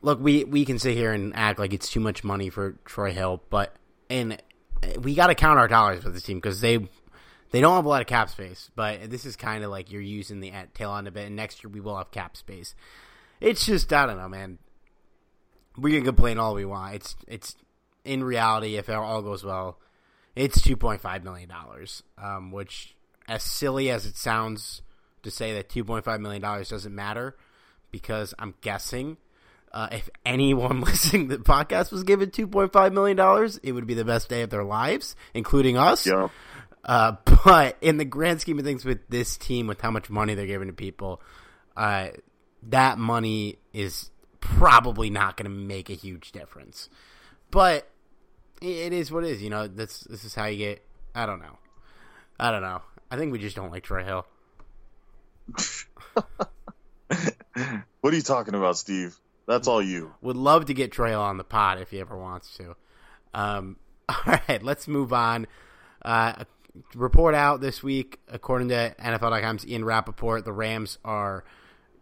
look, 0.01 0.21
we 0.21 0.45
we 0.45 0.65
can 0.65 0.79
sit 0.79 0.97
here 0.97 1.13
and 1.13 1.37
act 1.37 1.59
like 1.59 1.75
it's 1.75 1.91
too 1.91 2.01
much 2.01 2.25
money 2.25 2.49
for 2.49 2.77
Troy 2.87 3.13
Hill, 3.13 3.43
but 3.51 3.77
and 4.09 4.41
we 5.01 5.15
got 5.15 5.27
to 5.27 5.35
count 5.35 5.59
our 5.59 5.69
dollars 5.69 6.03
with 6.03 6.15
this 6.15 6.23
team 6.23 6.39
because 6.39 6.63
they 6.63 6.79
they 7.51 7.61
don't 7.61 7.77
have 7.77 7.85
a 7.85 7.89
lot 7.89 8.01
of 8.01 8.07
cap 8.07 8.31
space. 8.31 8.71
But 8.75 9.11
this 9.11 9.27
is 9.27 9.37
kind 9.37 9.65
of 9.65 9.71
like 9.71 9.93
you're 9.93 10.01
using 10.01 10.41
the 10.41 10.53
tail 10.73 10.97
end 10.97 11.09
a 11.09 11.11
bit. 11.11 11.27
And 11.27 11.37
next 11.37 11.63
year 11.63 11.71
we 11.71 11.81
will 11.81 11.97
have 11.97 12.11
cap 12.11 12.37
space. 12.37 12.75
It's 13.41 13.67
just 13.67 13.93
I 13.93 14.07
don't 14.07 14.17
know, 14.17 14.29
man. 14.29 14.59
We 15.77 15.93
can 15.93 16.05
complain 16.05 16.39
all 16.39 16.55
we 16.55 16.65
want. 16.65 16.95
It's 16.95 17.17
it's 17.27 17.57
in 18.05 18.23
reality, 18.23 18.77
if 18.77 18.89
it 18.89 18.95
all 18.95 19.23
goes 19.23 19.45
well, 19.45 19.79
it's 20.37 20.61
two 20.61 20.77
point 20.77 21.01
five 21.01 21.25
million 21.25 21.49
dollars. 21.49 22.03
Um, 22.19 22.51
which, 22.51 22.95
as 23.29 23.43
silly 23.43 23.91
as 23.91 24.07
it 24.07 24.17
sounds 24.17 24.83
to 25.23 25.31
say 25.31 25.55
that 25.55 25.69
two 25.69 25.85
point 25.85 26.05
five 26.05 26.21
million 26.21 26.43
dollars 26.43 26.69
doesn't 26.69 26.95
matter, 26.95 27.37
because 27.91 28.35
I'm 28.39 28.55
guessing 28.61 29.17
uh, 29.75 29.89
if 29.91 30.09
anyone 30.25 30.81
listening 30.83 31.29
to 31.29 31.37
the 31.37 31.43
podcast 31.43 31.91
was 31.91 32.05
given 32.05 32.31
two 32.31 32.47
point 32.47 32.73
five 32.73 32.93
million 32.93 33.17
dollars, 33.17 33.59
it 33.63 33.73
would 33.73 33.87
be 33.87 33.95
the 33.95 34.05
best 34.05 34.29
day 34.29 34.43
of 34.43 34.51
their 34.51 34.65
lives, 34.65 35.17
including 35.35 35.77
us. 35.77 36.07
Yeah. 36.07 36.29
Uh, 36.85 37.17
but 37.45 37.77
in 37.81 37.97
the 37.97 38.05
grand 38.05 38.41
scheme 38.41 38.59
of 38.59 38.65
things, 38.65 38.85
with 38.85 39.09
this 39.09 39.37
team, 39.37 39.67
with 39.67 39.81
how 39.81 39.91
much 39.91 40.11
money 40.11 40.35
they're 40.35 40.47
giving 40.47 40.69
to 40.69 40.75
people, 40.75 41.21
uh, 41.77 42.09
that 42.65 42.99
money 42.99 43.59
is 43.73 44.11
probably 44.41 45.11
not 45.11 45.37
going 45.37 45.51
to 45.51 45.57
make 45.57 45.91
a 45.91 45.95
huge 45.95 46.31
difference. 46.33 46.89
But 47.51 47.89
it 48.65 48.93
is 48.93 49.13
what 49.13 49.25
it 49.25 49.31
is. 49.31 49.43
You 49.43 49.51
know, 49.51 49.67
this 49.69 50.01
this 50.01 50.25
is 50.25 50.35
how 50.35 50.47
you 50.47 50.59
get. 50.59 50.85
I 51.15 51.27
don't 51.27 51.41
know. 51.41 51.59
I 52.39 52.51
don't 52.51 52.63
know. 52.63 52.83
I 53.11 53.17
think 53.17 53.33
we 53.33 53.39
just 53.39 53.57
don't 53.57 53.71
like 53.71 53.85
Troy 53.85 54.05
Hill. 54.05 54.27
what 58.01 58.13
are 58.13 58.17
you 58.17 58.23
talking 58.23 58.55
about, 58.55 58.77
Steve? 58.77 59.17
That's 59.47 59.69
all 59.69 59.83
you. 59.83 60.15
Would 60.23 60.37
love 60.37 60.67
to 60.67 60.75
get 60.75 60.91
Troy 60.91 61.11
Hill 61.11 61.21
on 61.21 61.37
the 61.37 61.45
pod 61.45 61.81
if 61.81 61.91
he 61.91 62.01
ever 62.01 62.17
wants 62.17 62.57
to. 62.57 62.75
Um, 63.35 63.77
all 64.09 64.17
right, 64.49 64.63
let's 64.63 64.89
move 64.89 65.13
on. 65.13 65.47
Uh, 66.03 66.45
report 66.95 67.35
out 67.35 67.61
this 67.61 67.83
week, 67.83 68.21
according 68.29 68.69
to 68.69 68.95
NFL.com's 68.99 69.67
Ian 69.67 69.85
Rapoport, 69.85 70.45
the 70.45 70.53
Rams 70.53 70.99
are, 71.05 71.45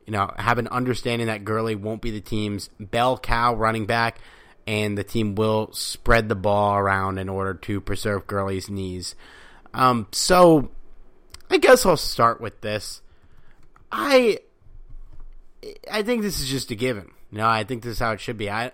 you 0.07 0.13
know, 0.13 0.33
have 0.39 0.59
an 0.59 0.69
understanding 0.69 1.27
that 1.27 1.45
Gurley 1.45 1.75
won't 1.75 2.03
be 2.03 2.11
the 2.11 2.21
team's 2.21 2.69
bell 2.79 3.19
cow 3.19 3.55
running 3.55 3.87
back, 3.87 4.19
and 4.67 4.97
the 4.97 5.05
team 5.05 5.35
will 5.35 5.71
spread 5.73 6.29
the 6.29 6.35
ball 6.35 6.77
around 6.77 7.19
in 7.19 7.29
order 7.29 7.55
to 7.55 7.81
preserve 7.81 8.27
Gurley's 8.27 8.71
knees. 8.71 9.15
Um, 9.75 10.07
so, 10.13 10.71
I 11.51 11.59
guess 11.59 11.87
I'll 11.87 11.97
start 11.97 12.41
with 12.41 12.61
this. 12.61 13.03
I, 13.91 14.39
I 15.91 16.03
think 16.03 16.23
this 16.23 16.41
is 16.41 16.49
just 16.49 16.71
a 16.71 16.75
given. 16.75 17.11
No, 17.31 17.49
I 17.49 17.65
think 17.65 17.83
this 17.83 17.93
is 17.93 17.99
how 17.99 18.13
it 18.13 18.21
should 18.21 18.37
be. 18.37 18.51
I 18.51 18.73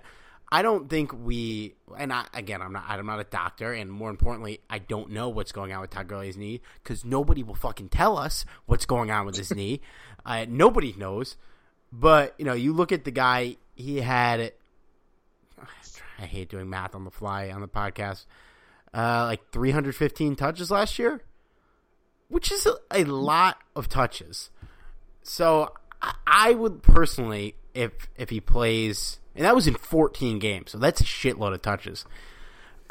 I 0.50 0.62
don't 0.62 0.88
think 0.88 1.12
we 1.12 1.74
and 1.96 2.12
I, 2.12 2.24
again 2.32 2.62
I'm 2.62 2.72
not 2.72 2.84
I'm 2.88 3.06
not 3.06 3.20
a 3.20 3.24
doctor 3.24 3.72
and 3.72 3.90
more 3.90 4.10
importantly 4.10 4.60
I 4.70 4.78
don't 4.78 5.10
know 5.10 5.28
what's 5.28 5.52
going 5.52 5.72
on 5.72 5.80
with 5.82 5.90
Todd 5.90 6.08
Gurley's 6.08 6.36
knee 6.36 6.62
because 6.82 7.04
nobody 7.04 7.42
will 7.42 7.54
fucking 7.54 7.90
tell 7.90 8.16
us 8.16 8.46
what's 8.66 8.86
going 8.86 9.10
on 9.10 9.26
with 9.26 9.36
his 9.36 9.54
knee. 9.54 9.80
Uh, 10.26 10.44
nobody 10.46 10.94
knows. 10.98 11.36
But 11.90 12.34
you 12.36 12.44
know, 12.44 12.52
you 12.52 12.74
look 12.74 12.92
at 12.92 13.04
the 13.04 13.10
guy. 13.10 13.56
He 13.76 13.96
had. 13.98 14.52
I 16.18 16.26
hate 16.26 16.48
doing 16.48 16.68
math 16.68 16.94
on 16.94 17.04
the 17.04 17.10
fly 17.10 17.50
on 17.50 17.60
the 17.60 17.68
podcast. 17.68 18.26
Uh, 18.92 19.24
like 19.26 19.50
315 19.52 20.36
touches 20.36 20.70
last 20.70 20.98
year, 20.98 21.22
which 22.28 22.50
is 22.50 22.66
a, 22.66 22.74
a 22.90 23.04
lot 23.04 23.58
of 23.76 23.88
touches. 23.88 24.50
So 25.22 25.72
I, 26.00 26.14
I 26.26 26.54
would 26.54 26.82
personally 26.82 27.54
if 27.74 27.92
if 28.16 28.30
he 28.30 28.40
plays, 28.40 29.20
and 29.36 29.44
that 29.44 29.54
was 29.54 29.66
in 29.66 29.74
14 29.74 30.38
games, 30.38 30.72
so 30.72 30.78
that's 30.78 31.00
a 31.00 31.04
shitload 31.04 31.54
of 31.54 31.62
touches. 31.62 32.04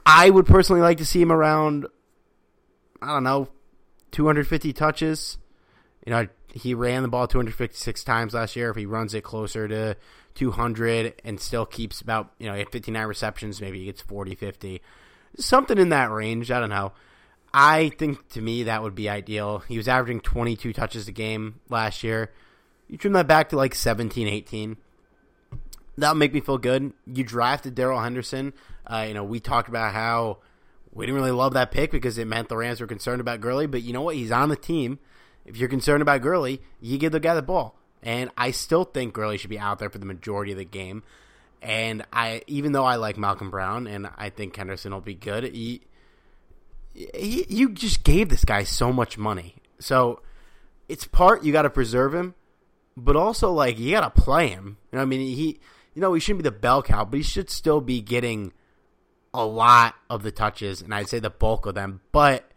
I 0.05 0.29
would 0.29 0.45
personally 0.45 0.81
like 0.81 0.99
to 0.99 1.05
see 1.05 1.21
him 1.21 1.31
around. 1.31 1.87
I 3.01 3.07
don't 3.07 3.23
know, 3.23 3.49
250 4.11 4.71
touches. 4.73 5.37
You 6.05 6.11
know, 6.11 6.27
he 6.53 6.73
ran 6.73 7.01
the 7.01 7.09
ball 7.09 7.27
256 7.27 8.03
times 8.03 8.33
last 8.33 8.55
year. 8.55 8.69
If 8.69 8.77
he 8.77 8.85
runs 8.85 9.13
it 9.13 9.23
closer 9.23 9.67
to 9.67 9.97
200 10.37 11.15
and 11.25 11.39
still 11.39 11.65
keeps 11.65 11.99
about, 11.99 12.31
you 12.37 12.47
know, 12.47 12.55
had 12.55 12.69
59 12.69 13.07
receptions, 13.07 13.59
maybe 13.59 13.79
he 13.79 13.85
gets 13.85 14.01
40, 14.01 14.35
50. 14.35 14.81
Something 15.37 15.79
in 15.79 15.89
that 15.89 16.11
range. 16.11 16.51
I 16.51 16.59
don't 16.59 16.69
know. 16.69 16.93
I 17.53 17.89
think 17.97 18.29
to 18.29 18.41
me 18.41 18.63
that 18.63 18.83
would 18.83 18.93
be 18.93 19.09
ideal. 19.09 19.59
He 19.67 19.77
was 19.77 19.87
averaging 19.87 20.21
22 20.21 20.73
touches 20.73 21.07
a 21.07 21.11
game 21.11 21.59
last 21.69 22.03
year. 22.03 22.31
You 22.87 22.97
trim 22.97 23.13
that 23.13 23.27
back 23.27 23.49
to 23.49 23.55
like 23.55 23.73
17, 23.73 24.27
18. 24.27 24.77
That'll 25.97 26.15
make 26.15 26.33
me 26.33 26.39
feel 26.39 26.59
good. 26.59 26.93
You 27.07 27.23
drafted 27.23 27.73
Darrell 27.73 27.99
Henderson. 27.99 28.53
Uh, 28.85 29.05
you 29.07 29.15
know, 29.15 29.23
we 29.23 29.39
talked 29.39 29.69
about 29.69 29.93
how 29.93 30.37
we 30.93 31.07
didn't 31.07 31.19
really 31.19 31.31
love 31.31 31.53
that 31.53 31.71
pick 31.71 31.91
because 31.91 32.19
it 32.19 32.27
meant 32.27 32.47
the 32.47 32.57
Rams 32.57 32.79
were 32.79 32.87
concerned 32.87 33.21
about 33.21 33.41
Gurley. 33.41 33.65
But 33.65 33.81
you 33.81 33.91
know 33.91 34.03
what? 34.03 34.15
He's 34.15 34.31
on 34.31 34.49
the 34.49 34.55
team. 34.55 34.99
If 35.45 35.57
you're 35.57 35.69
concerned 35.69 36.03
about 36.03 36.21
Gurley, 36.21 36.61
you 36.79 36.99
give 36.99 37.11
the 37.11 37.19
guy 37.19 37.33
the 37.33 37.41
ball. 37.41 37.75
And 38.03 38.29
I 38.37 38.51
still 38.51 38.83
think 38.83 39.13
Gurley 39.13 39.37
should 39.37 39.49
be 39.49 39.59
out 39.59 39.79
there 39.79 39.89
for 39.89 39.97
the 39.97 40.05
majority 40.05 40.51
of 40.51 40.57
the 40.57 40.65
game. 40.65 41.03
And 41.61 42.05
I, 42.13 42.43
even 42.47 42.71
though 42.71 42.85
I 42.85 42.95
like 42.95 43.17
Malcolm 43.17 43.49
Brown 43.49 43.87
and 43.87 44.09
I 44.17 44.29
think 44.29 44.55
Henderson 44.55 44.93
will 44.93 45.01
be 45.01 45.15
good, 45.15 45.43
he, 45.43 45.81
he, 46.93 47.45
you 47.49 47.71
just 47.71 48.03
gave 48.03 48.29
this 48.29 48.45
guy 48.45 48.63
so 48.63 48.93
much 48.93 49.17
money. 49.17 49.55
So 49.79 50.21
it's 50.87 51.05
part 51.05 51.43
you 51.43 51.51
got 51.51 51.63
to 51.63 51.69
preserve 51.69 52.13
him, 52.13 52.35
but 52.95 53.15
also 53.15 53.51
like 53.51 53.79
you 53.79 53.91
got 53.91 54.13
to 54.13 54.21
play 54.21 54.49
him. 54.49 54.77
You 54.91 54.97
know, 54.97 55.01
I 55.01 55.05
mean, 55.05 55.21
he, 55.21 55.59
you 55.93 56.01
know, 56.01 56.13
he 56.13 56.19
shouldn't 56.19 56.43
be 56.43 56.49
the 56.49 56.55
bell 56.55 56.83
cow, 56.83 57.03
but 57.03 57.17
he 57.17 57.23
should 57.23 57.49
still 57.49 57.81
be 57.81 58.01
getting 58.01 58.53
a 59.33 59.45
lot 59.45 59.95
of 60.09 60.23
the 60.23 60.31
touches, 60.31 60.81
and 60.81 60.93
I'd 60.93 61.09
say 61.09 61.19
the 61.19 61.29
bulk 61.29 61.65
of 61.65 61.75
them. 61.75 62.01
But 62.11 62.49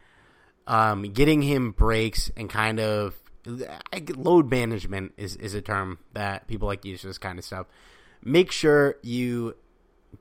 um, 0.66 1.02
getting 1.02 1.42
him 1.42 1.73
breaks 1.73 2.30
and 2.37 2.49
kind 2.49 2.80
of 2.80 3.14
load 3.47 4.50
management 4.50 5.12
is, 5.16 5.37
is 5.37 5.54
a 5.54 5.62
term 5.62 5.99
that 6.12 6.47
people 6.47 6.68
like 6.68 6.82
to 6.82 6.88
use 6.88 7.00
for 7.02 7.06
this 7.06 7.18
kind 7.18 7.38
of 7.38 7.44
stuff. 7.44 7.66
Make 8.23 8.52
sure 8.52 8.97
you 9.02 9.56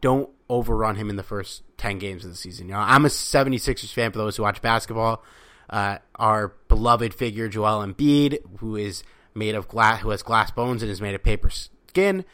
don't 0.01 0.29
overrun 0.49 0.95
him 0.95 1.09
in 1.09 1.15
the 1.15 1.23
first 1.23 1.63
10 1.77 1.99
games 1.99 2.23
of 2.23 2.31
the 2.31 2.37
season. 2.37 2.67
You 2.67 2.73
know, 2.73 2.79
I'm 2.79 3.05
a 3.05 3.09
76ers 3.09 3.91
fan 3.91 4.11
for 4.11 4.19
those 4.19 4.37
who 4.37 4.43
watch 4.43 4.61
basketball. 4.61 5.23
Uh, 5.69 5.99
our 6.15 6.55
beloved 6.67 7.13
figure 7.13 7.47
Joel 7.47 7.85
Embiid, 7.85 8.39
who 8.59 8.75
is 8.75 9.03
made 9.35 9.55
of 9.55 9.67
glass, 9.67 10.01
who 10.01 10.09
has 10.09 10.23
glass 10.23 10.51
bones 10.51 10.81
and 10.81 10.91
is 10.91 11.01
made 11.01 11.13
of 11.13 11.23
paper 11.23 11.49
skin, 11.49 12.25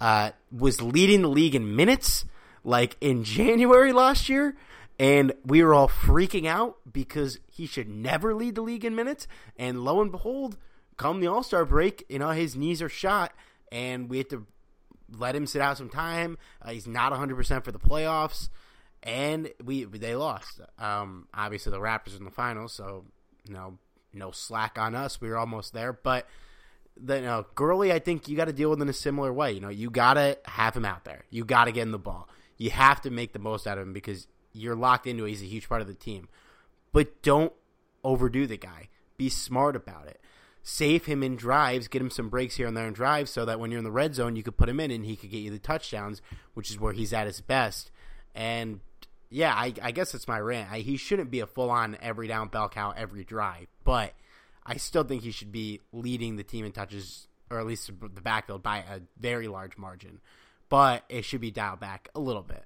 uh, 0.00 0.30
was 0.50 0.80
leading 0.80 1.22
the 1.22 1.28
league 1.28 1.54
in 1.54 1.74
minutes 1.76 2.24
like 2.64 2.96
in 3.00 3.24
January 3.24 3.92
last 3.92 4.28
year, 4.28 4.56
And 4.98 5.32
we 5.44 5.62
were 5.62 5.74
all 5.74 5.88
freaking 5.88 6.46
out 6.46 6.78
because 6.90 7.38
he 7.46 7.66
should 7.66 7.88
never 7.88 8.34
lead 8.34 8.56
the 8.56 8.62
league 8.62 8.84
in 8.84 8.96
minutes. 8.96 9.28
And 9.56 9.84
lo 9.84 10.00
and 10.00 10.10
behold, 10.10 10.56
come 10.96 11.20
the 11.20 11.28
All 11.28 11.42
Star 11.42 11.64
break, 11.64 12.04
you 12.08 12.18
know, 12.18 12.30
his 12.30 12.56
knees 12.56 12.82
are 12.82 12.88
shot, 12.88 13.32
and 13.70 14.10
we 14.10 14.18
had 14.18 14.30
to 14.30 14.46
let 15.16 15.34
him 15.34 15.46
sit 15.46 15.62
out 15.62 15.78
some 15.78 15.88
time. 15.88 16.36
Uh, 16.60 16.70
he's 16.70 16.86
not 16.86 17.12
100% 17.12 17.64
for 17.64 17.72
the 17.72 17.78
playoffs, 17.78 18.48
and 19.02 19.50
we 19.64 19.84
they 19.84 20.14
lost. 20.14 20.60
Um, 20.78 21.28
obviously, 21.32 21.72
the 21.72 21.78
Raptors 21.78 22.18
in 22.18 22.24
the 22.24 22.30
finals, 22.30 22.72
so 22.72 23.04
you 23.46 23.54
know, 23.54 23.78
no 24.12 24.30
slack 24.32 24.78
on 24.78 24.94
us. 24.94 25.20
We 25.20 25.28
were 25.28 25.38
almost 25.38 25.72
there, 25.72 25.92
but 25.92 26.26
the 27.00 27.16
you 27.16 27.22
know, 27.22 27.46
Gurley, 27.54 27.92
I 27.92 28.00
think 28.00 28.28
you 28.28 28.36
got 28.36 28.46
to 28.46 28.52
deal 28.52 28.70
with 28.70 28.82
in 28.82 28.88
a 28.88 28.94
similar 28.94 29.32
way. 29.32 29.52
You 29.52 29.60
know, 29.60 29.68
you 29.68 29.90
got 29.90 30.14
to 30.14 30.38
have 30.44 30.76
him 30.76 30.84
out 30.84 31.04
there. 31.04 31.24
You 31.30 31.44
got 31.44 31.66
to 31.66 31.72
get 31.72 31.82
in 31.82 31.92
the 31.92 31.98
ball. 31.98 32.28
You 32.56 32.70
have 32.70 33.00
to 33.02 33.10
make 33.10 33.32
the 33.32 33.38
most 33.38 33.66
out 33.66 33.78
of 33.78 33.86
him 33.86 33.92
because 33.92 34.26
you're 34.58 34.76
locked 34.76 35.06
into 35.06 35.24
it. 35.24 35.30
He's 35.30 35.42
a 35.42 35.46
huge 35.46 35.68
part 35.68 35.80
of 35.80 35.86
the 35.86 35.94
team. 35.94 36.28
But 36.92 37.22
don't 37.22 37.52
overdo 38.04 38.46
the 38.46 38.56
guy. 38.56 38.88
Be 39.16 39.28
smart 39.28 39.76
about 39.76 40.06
it. 40.06 40.20
Save 40.62 41.06
him 41.06 41.22
in 41.22 41.36
drives, 41.36 41.88
get 41.88 42.02
him 42.02 42.10
some 42.10 42.28
breaks 42.28 42.56
here 42.56 42.66
and 42.66 42.76
there 42.76 42.86
in 42.86 42.92
drives 42.92 43.30
so 43.30 43.44
that 43.44 43.58
when 43.58 43.70
you're 43.70 43.78
in 43.78 43.84
the 43.84 43.90
red 43.90 44.14
zone, 44.14 44.36
you 44.36 44.42
could 44.42 44.56
put 44.56 44.68
him 44.68 44.80
in 44.80 44.90
and 44.90 45.06
he 45.06 45.16
could 45.16 45.30
get 45.30 45.38
you 45.38 45.50
the 45.50 45.58
touchdowns, 45.58 46.20
which 46.54 46.70
is 46.70 46.78
where 46.78 46.92
he's 46.92 47.12
at 47.12 47.26
his 47.26 47.40
best. 47.40 47.90
And 48.34 48.80
yeah, 49.30 49.54
I, 49.54 49.72
I 49.82 49.92
guess 49.92 50.14
it's 50.14 50.28
my 50.28 50.38
rant. 50.38 50.70
I, 50.70 50.80
he 50.80 50.96
shouldn't 50.96 51.30
be 51.30 51.40
a 51.40 51.46
full 51.46 51.70
on 51.70 51.96
every 52.02 52.28
down 52.28 52.48
bell 52.48 52.68
cow 52.68 52.92
every 52.94 53.24
drive, 53.24 53.68
but 53.84 54.12
I 54.66 54.76
still 54.76 55.04
think 55.04 55.22
he 55.22 55.30
should 55.30 55.52
be 55.52 55.80
leading 55.92 56.36
the 56.36 56.44
team 56.44 56.66
in 56.66 56.72
touches, 56.72 57.28
or 57.50 57.58
at 57.58 57.66
least 57.66 57.90
the 58.00 58.20
backfield, 58.20 58.62
by 58.62 58.78
a 58.78 59.00
very 59.18 59.48
large 59.48 59.78
margin. 59.78 60.20
But 60.68 61.04
it 61.08 61.24
should 61.24 61.40
be 61.40 61.50
dialed 61.50 61.80
back 61.80 62.10
a 62.14 62.20
little 62.20 62.42
bit 62.42 62.64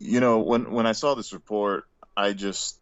you 0.00 0.18
know, 0.18 0.38
when 0.40 0.72
when 0.72 0.86
I 0.86 0.92
saw 0.92 1.14
this 1.14 1.32
report, 1.32 1.84
I 2.16 2.32
just 2.32 2.78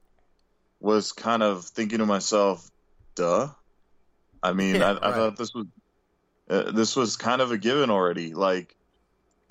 was 0.81 1.13
kind 1.13 1.43
of 1.43 1.65
thinking 1.65 1.99
to 1.99 2.07
myself, 2.07 2.71
"Duh." 3.17 3.49
I 4.43 4.53
mean, 4.53 4.77
yeah, 4.77 4.91
I, 4.91 4.93
right. 4.93 5.03
I, 5.03 5.13
thought 5.13 5.37
this 5.37 5.53
was 5.53 5.67
uh, 6.49 6.71
this 6.71 6.95
was 6.95 7.17
kind 7.17 7.43
of 7.43 7.51
a 7.51 7.59
given 7.59 7.91
already. 7.91 8.35
Like, 8.35 8.77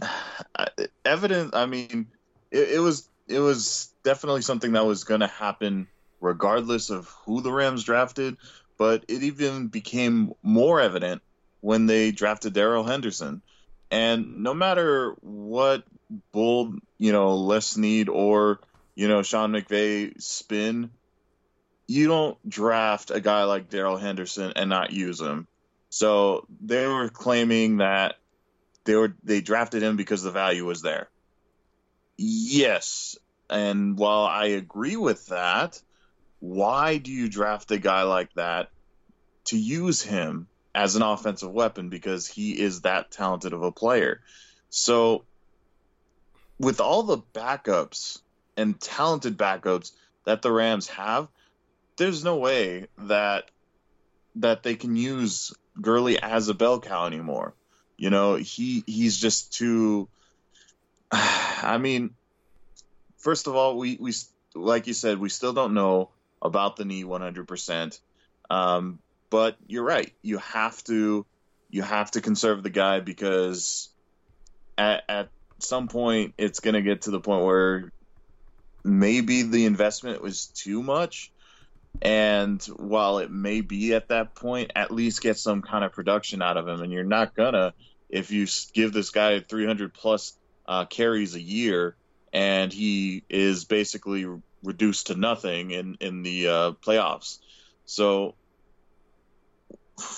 evidence. 1.05 1.53
I 1.53 1.65
mean, 1.65 2.07
it, 2.51 2.71
it 2.71 2.79
was 2.79 3.07
it 3.27 3.39
was 3.39 3.93
definitely 4.03 4.41
something 4.43 4.71
that 4.71 4.85
was 4.85 5.03
going 5.03 5.19
to 5.19 5.27
happen 5.27 5.87
regardless 6.21 6.89
of 6.89 7.07
who 7.25 7.41
the 7.41 7.51
Rams 7.51 7.83
drafted. 7.83 8.37
But 8.77 9.03
it 9.07 9.23
even 9.23 9.67
became 9.67 10.33
more 10.41 10.79
evident 10.79 11.21
when 11.61 11.87
they 11.87 12.11
drafted 12.11 12.53
Darrell 12.53 12.83
Henderson. 12.83 13.41
And 13.89 14.43
no 14.43 14.53
matter 14.53 15.15
what 15.21 15.83
bold, 16.31 16.79
you 16.97 17.11
know, 17.11 17.35
Les 17.35 17.65
Snead 17.65 18.09
or, 18.09 18.59
you 18.95 19.07
know, 19.07 19.23
Sean 19.23 19.51
McVay 19.51 20.21
spin, 20.21 20.91
you 21.87 22.07
don't 22.07 22.37
draft 22.49 23.11
a 23.11 23.19
guy 23.19 23.43
like 23.45 23.69
Darrell 23.69 23.97
Henderson 23.97 24.53
and 24.55 24.69
not 24.69 24.91
use 24.91 25.21
him. 25.21 25.47
So 25.89 26.45
they 26.61 26.85
were 26.85 27.09
claiming 27.09 27.77
that 27.77 28.15
they 28.83 28.95
were 28.95 29.15
they 29.23 29.41
drafted 29.41 29.83
him 29.83 29.95
because 29.97 30.23
the 30.23 30.31
value 30.31 30.65
was 30.65 30.81
there. 30.81 31.09
Yes, 32.17 33.17
and 33.49 33.97
while 33.97 34.23
I 34.23 34.45
agree 34.47 34.95
with 34.95 35.27
that, 35.27 35.81
why 36.39 36.97
do 36.97 37.11
you 37.11 37.29
draft 37.29 37.71
a 37.71 37.77
guy 37.77 38.03
like 38.03 38.33
that 38.33 38.69
to 39.45 39.57
use 39.57 40.01
him 40.01 40.47
as 40.73 40.95
an 40.95 41.01
offensive 41.01 41.51
weapon 41.51 41.89
because 41.89 42.27
he 42.27 42.59
is 42.59 42.81
that 42.81 43.11
talented 43.11 43.53
of 43.53 43.61
a 43.61 43.71
player? 43.71 44.21
So 44.69 45.23
with 46.59 46.81
all 46.81 47.03
the 47.03 47.19
backups 47.33 48.19
and 48.55 48.79
talented 48.79 49.37
backups 49.37 49.91
that 50.25 50.41
the 50.41 50.51
Rams 50.51 50.87
have, 50.89 51.27
there's 51.97 52.23
no 52.23 52.37
way 52.37 52.87
that 52.97 53.49
that 54.35 54.63
they 54.63 54.75
can 54.75 54.95
use 54.95 55.53
Gurley 55.81 56.19
as 56.21 56.47
a 56.49 56.53
bell 56.53 56.79
cow 56.79 57.05
anymore. 57.05 57.53
You 57.97 58.09
know, 58.09 58.35
he 58.35 58.83
he's 58.85 59.17
just 59.17 59.53
too. 59.53 60.07
I 61.11 61.77
mean, 61.79 62.11
first 63.17 63.47
of 63.47 63.55
all, 63.55 63.77
we 63.77 63.97
we 63.99 64.13
like 64.53 64.87
you 64.87 64.93
said, 64.93 65.19
we 65.19 65.29
still 65.29 65.53
don't 65.53 65.73
know 65.73 66.09
about 66.41 66.75
the 66.75 66.85
knee 66.85 67.03
100%. 67.03 67.99
Um, 68.49 68.99
but 69.29 69.57
you're 69.67 69.83
right. 69.83 70.13
You 70.21 70.37
have 70.37 70.83
to 70.85 71.25
you 71.69 71.81
have 71.81 72.11
to 72.11 72.21
conserve 72.21 72.63
the 72.63 72.69
guy 72.69 72.99
because 72.99 73.89
at, 74.77 75.03
at 75.09 75.29
some 75.59 75.87
point 75.87 76.33
it's 76.37 76.59
going 76.59 76.75
to 76.75 76.81
get 76.81 77.03
to 77.03 77.11
the 77.11 77.19
point 77.19 77.45
where 77.45 77.91
maybe 78.83 79.43
the 79.43 79.65
investment 79.65 80.21
was 80.21 80.47
too 80.47 80.81
much. 80.81 81.31
And 82.01 82.61
while 82.77 83.19
it 83.19 83.31
may 83.31 83.61
be 83.61 83.93
at 83.93 84.09
that 84.09 84.35
point, 84.35 84.71
at 84.75 84.91
least 84.91 85.21
get 85.21 85.37
some 85.37 85.61
kind 85.61 85.83
of 85.83 85.91
production 85.91 86.41
out 86.41 86.57
of 86.57 86.67
him. 86.67 86.81
And 86.81 86.91
you're 86.91 87.03
not 87.03 87.35
gonna 87.35 87.73
if 88.09 88.31
you 88.31 88.47
give 88.73 88.93
this 88.93 89.09
guy 89.09 89.39
300 89.39 89.93
plus 89.93 90.37
uh, 90.67 90.85
carries 90.85 91.35
a 91.35 91.41
year 91.41 91.95
and 92.31 92.71
he 92.71 93.23
is 93.29 93.65
basically 93.65 94.25
reduced 94.63 95.07
to 95.07 95.15
nothing 95.15 95.71
in 95.71 95.97
in 95.99 96.23
the 96.23 96.47
uh, 96.47 96.71
playoffs. 96.73 97.39
So 97.85 98.35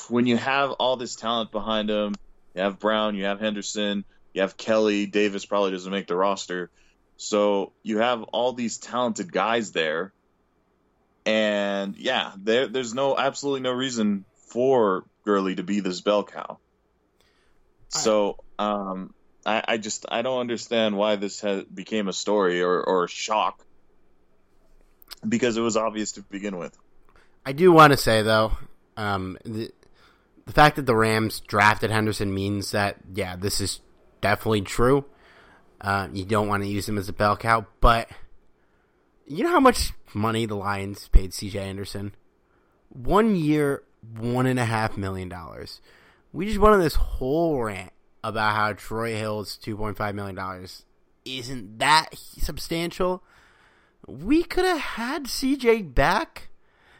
when 0.10 0.25
you 0.25 0.38
have 0.38 0.71
all 0.71 0.97
this 0.97 1.15
talent 1.15 1.52
behind 1.52 1.89
him, 1.89 2.15
you 2.56 2.62
have 2.62 2.80
Brown, 2.80 3.15
you 3.15 3.25
have 3.25 3.39
Henderson, 3.39 4.04
you 4.34 4.42
have 4.42 4.58
Kelly 4.58 5.06
Davis 5.06 5.46
probably 5.46 5.72
doesn't 5.72 5.92
make 5.92 6.08
the 6.08 6.15
roster. 6.15 6.70
So 7.18 7.74
you 7.84 7.98
have 8.00 8.24
all 8.24 8.54
these 8.54 8.78
talented 8.78 9.32
guys 9.32 9.72
there. 9.72 10.13
And 11.26 11.98
yeah, 11.98 12.32
there, 12.38 12.68
there's 12.68 12.94
no 12.94 13.18
absolutely 13.18 13.62
no 13.62 13.72
reason 13.72 14.26
for 14.48 15.06
Gurley 15.26 15.56
to 15.56 15.63
be 15.63 15.80
this 15.80 16.02
bell 16.02 16.24
cow. 16.24 16.60
So 17.89 18.38
um, 18.58 19.13
I, 19.46 19.63
I, 19.68 19.78
just 19.78 20.06
I 20.10 20.22
don't 20.22 20.39
understand 20.39 20.96
why 20.96 21.15
this 21.15 21.42
has, 21.42 21.63
became 21.65 22.08
a 22.08 22.13
story 22.13 22.62
or, 22.62 22.82
or 22.82 23.06
a 23.06 23.10
shock 23.10 23.63
because 25.28 25.58
it 25.58 25.62
was 25.62 25.76
obvious 25.76 26.13
to 26.13 26.22
begin 26.22 26.58
with. 26.58 26.78
I 27.46 27.54
do 27.54 27.72
want 27.72 27.92
to 27.92 27.98
say 27.98 28.22
though, 28.22 28.58
um, 28.96 29.38
the, 29.44 29.72
the 30.46 30.54
fact 30.54 30.76
that 30.76 30.86
the 30.86 30.96
Rams 30.96 31.42
drafted 31.42 31.92
Henderson 31.92 32.34
means 32.34 32.72
that 32.72 32.98
yeah, 33.13 33.36
this 33.36 33.60
is 33.60 33.82
definitely 34.21 34.62
true. 34.62 35.05
Uh, 35.82 36.08
you 36.12 36.25
don't 36.25 36.47
want 36.47 36.63
to 36.63 36.69
use 36.69 36.88
him 36.88 36.97
as 36.97 37.10
a 37.10 37.13
bell 37.13 37.38
cow, 37.38 37.65
but 37.79 38.10
you 39.25 39.43
know 39.43 39.51
how 39.51 39.60
much 39.60 39.93
money 40.13 40.45
the 40.45 40.55
Lions 40.55 41.08
paid 41.08 41.34
C.J. 41.34 41.60
Anderson? 41.60 42.15
One 42.89 43.36
year, 43.36 43.84
one 44.17 44.45
and 44.45 44.60
a 44.60 44.65
half 44.65 44.97
million 44.97 45.29
dollars. 45.29 45.82
We 46.34 46.45
just 46.47 46.60
went 46.60 46.75
on 46.75 46.82
this 46.82 46.95
whole 46.95 47.62
rant 47.62 47.93
about 48.23 48.55
how 48.55 48.73
Troy 48.73 49.15
Hill's 49.15 49.58
two 49.58 49.77
point 49.77 49.97
five 49.97 50.15
million 50.15 50.36
dollars 50.36 50.86
isn't 51.25 51.79
that 51.79 52.10
substantial. 52.15 53.23
We 54.08 54.43
could 54.43 54.65
have 54.65 54.79
had 54.79 55.25
CJ 55.25 55.93
back. 55.93 56.49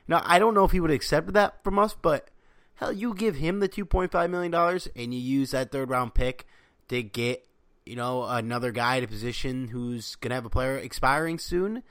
Now 0.08 0.22
I 0.26 0.40
don't 0.40 0.54
know 0.54 0.64
if 0.64 0.72
he 0.72 0.80
would 0.80 0.90
have 0.90 0.96
accepted 0.96 1.34
that 1.34 1.64
from 1.64 1.80
us, 1.80 1.96
but 2.00 2.30
hell, 2.76 2.94
you 2.94 3.14
give 3.14 3.36
him 3.36 3.60
the 3.60 3.68
two 3.68 3.86
point 3.86 4.12
five 4.12 4.30
million 4.30 4.52
dollars 4.52 4.88
and 4.96 5.14
you 5.14 5.20
use 5.20 5.52
that 5.52 5.72
third 5.72 5.90
round 5.90 6.14
pick 6.14 6.46
to 6.90 7.02
get 7.02 7.46
you 7.86 7.96
know 7.96 8.24
another 8.24 8.72
guy 8.72 8.98
at 8.98 9.04
a 9.04 9.08
position 9.08 9.70
who's 9.70 10.16
gonna 10.16 10.36
have 10.36 10.46
a 10.46 10.50
player 10.50 10.78
expiring 10.78 11.40
soon. 11.40 11.84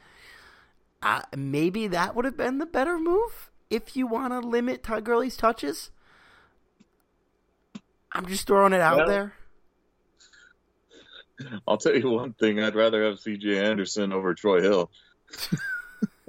Uh, 1.02 1.22
maybe 1.36 1.88
that 1.88 2.14
would 2.14 2.24
have 2.24 2.36
been 2.36 2.58
the 2.58 2.66
better 2.66 2.98
move 2.98 3.50
if 3.70 3.96
you 3.96 4.06
want 4.06 4.32
to 4.32 4.40
limit 4.40 4.82
Todd 4.82 5.04
Gurley's 5.04 5.36
touches. 5.36 5.90
I'm 8.12 8.26
just 8.26 8.46
throwing 8.46 8.72
it 8.72 8.80
out 8.80 8.98
well, 8.98 9.06
there. 9.06 9.34
I'll 11.66 11.76
tell 11.76 11.96
you 11.96 12.10
one 12.10 12.32
thing: 12.32 12.60
I'd 12.60 12.74
rather 12.74 13.04
have 13.04 13.20
C.J. 13.20 13.58
Anderson 13.58 14.12
over 14.12 14.34
Troy 14.34 14.60
Hill. 14.60 14.90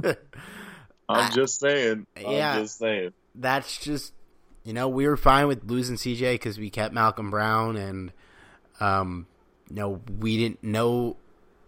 I'm 1.09 1.31
just 1.31 1.59
saying. 1.59 2.05
I'm 2.15 2.31
yeah, 2.31 2.59
just 2.59 2.77
saying. 2.77 3.13
That's 3.33 3.77
just 3.79 4.13
you 4.63 4.73
know 4.73 4.87
we 4.87 5.07
were 5.07 5.17
fine 5.17 5.47
with 5.47 5.63
losing 5.63 5.97
C.J. 5.97 6.35
because 6.35 6.59
we 6.59 6.69
kept 6.69 6.93
Malcolm 6.93 7.31
Brown 7.31 7.77
and 7.77 8.11
um, 8.79 9.27
you 9.69 9.75
know, 9.75 10.01
we 10.19 10.37
didn't 10.37 10.63
know 10.63 11.17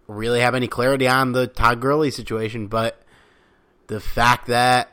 really 0.08 0.42
have 0.42 0.56
any 0.56 0.68
clarity 0.68 1.08
on 1.08 1.32
the 1.32 1.48
Todd 1.48 1.80
Gurley 1.80 2.12
situation, 2.12 2.68
but 2.68 3.02
the 3.88 4.00
fact 4.00 4.48
that 4.48 4.92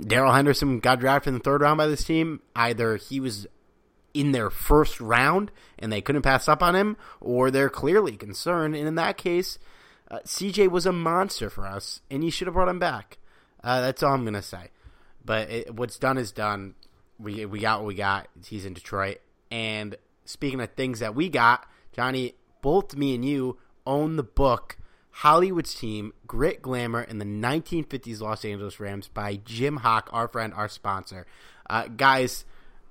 Darrell 0.00 0.32
Henderson 0.32 0.80
got 0.80 1.00
drafted 1.00 1.28
in 1.28 1.34
the 1.34 1.40
third 1.40 1.62
round 1.62 1.78
by 1.78 1.86
this 1.86 2.04
team, 2.04 2.40
either 2.54 2.96
he 2.96 3.20
was 3.20 3.46
in 4.14 4.32
their 4.32 4.50
first 4.50 5.00
round 5.00 5.50
and 5.78 5.92
they 5.92 6.00
couldn't 6.00 6.22
pass 6.22 6.48
up 6.48 6.62
on 6.62 6.74
him, 6.74 6.96
or 7.20 7.50
they're 7.50 7.68
clearly 7.68 8.16
concerned. 8.16 8.74
And 8.74 8.88
in 8.88 8.94
that 8.94 9.16
case, 9.16 9.58
uh, 10.10 10.20
CJ 10.24 10.70
was 10.70 10.86
a 10.86 10.92
monster 10.92 11.50
for 11.50 11.66
us, 11.66 12.00
and 12.10 12.24
you 12.24 12.30
should 12.30 12.46
have 12.46 12.54
brought 12.54 12.68
him 12.68 12.78
back. 12.78 13.18
Uh, 13.62 13.80
that's 13.80 14.02
all 14.02 14.14
I'm 14.14 14.24
gonna 14.24 14.42
say. 14.42 14.70
But 15.24 15.50
it, 15.50 15.74
what's 15.74 15.98
done 15.98 16.18
is 16.18 16.32
done. 16.32 16.74
We 17.18 17.44
we 17.46 17.58
got 17.58 17.80
what 17.80 17.88
we 17.88 17.94
got. 17.94 18.28
He's 18.46 18.64
in 18.64 18.74
Detroit, 18.74 19.18
and 19.50 19.96
speaking 20.26 20.60
of 20.60 20.72
things 20.72 21.00
that 21.00 21.14
we 21.14 21.28
got, 21.28 21.66
Johnny, 21.92 22.34
both 22.62 22.94
me 22.96 23.14
and 23.14 23.24
you 23.24 23.58
own 23.86 24.16
the 24.16 24.22
book 24.22 24.76
Hollywood's 25.10 25.74
Team 25.74 26.12
Grit, 26.26 26.60
Glamour, 26.60 27.02
in 27.02 27.16
the 27.18 27.24
1950s 27.24 28.20
Los 28.20 28.44
Angeles 28.44 28.78
Rams 28.78 29.08
by 29.08 29.36
Jim 29.36 29.78
Hock, 29.78 30.10
our 30.12 30.28
friend, 30.28 30.52
our 30.52 30.68
sponsor. 30.68 31.26
Uh, 31.70 31.86
guys, 31.88 32.44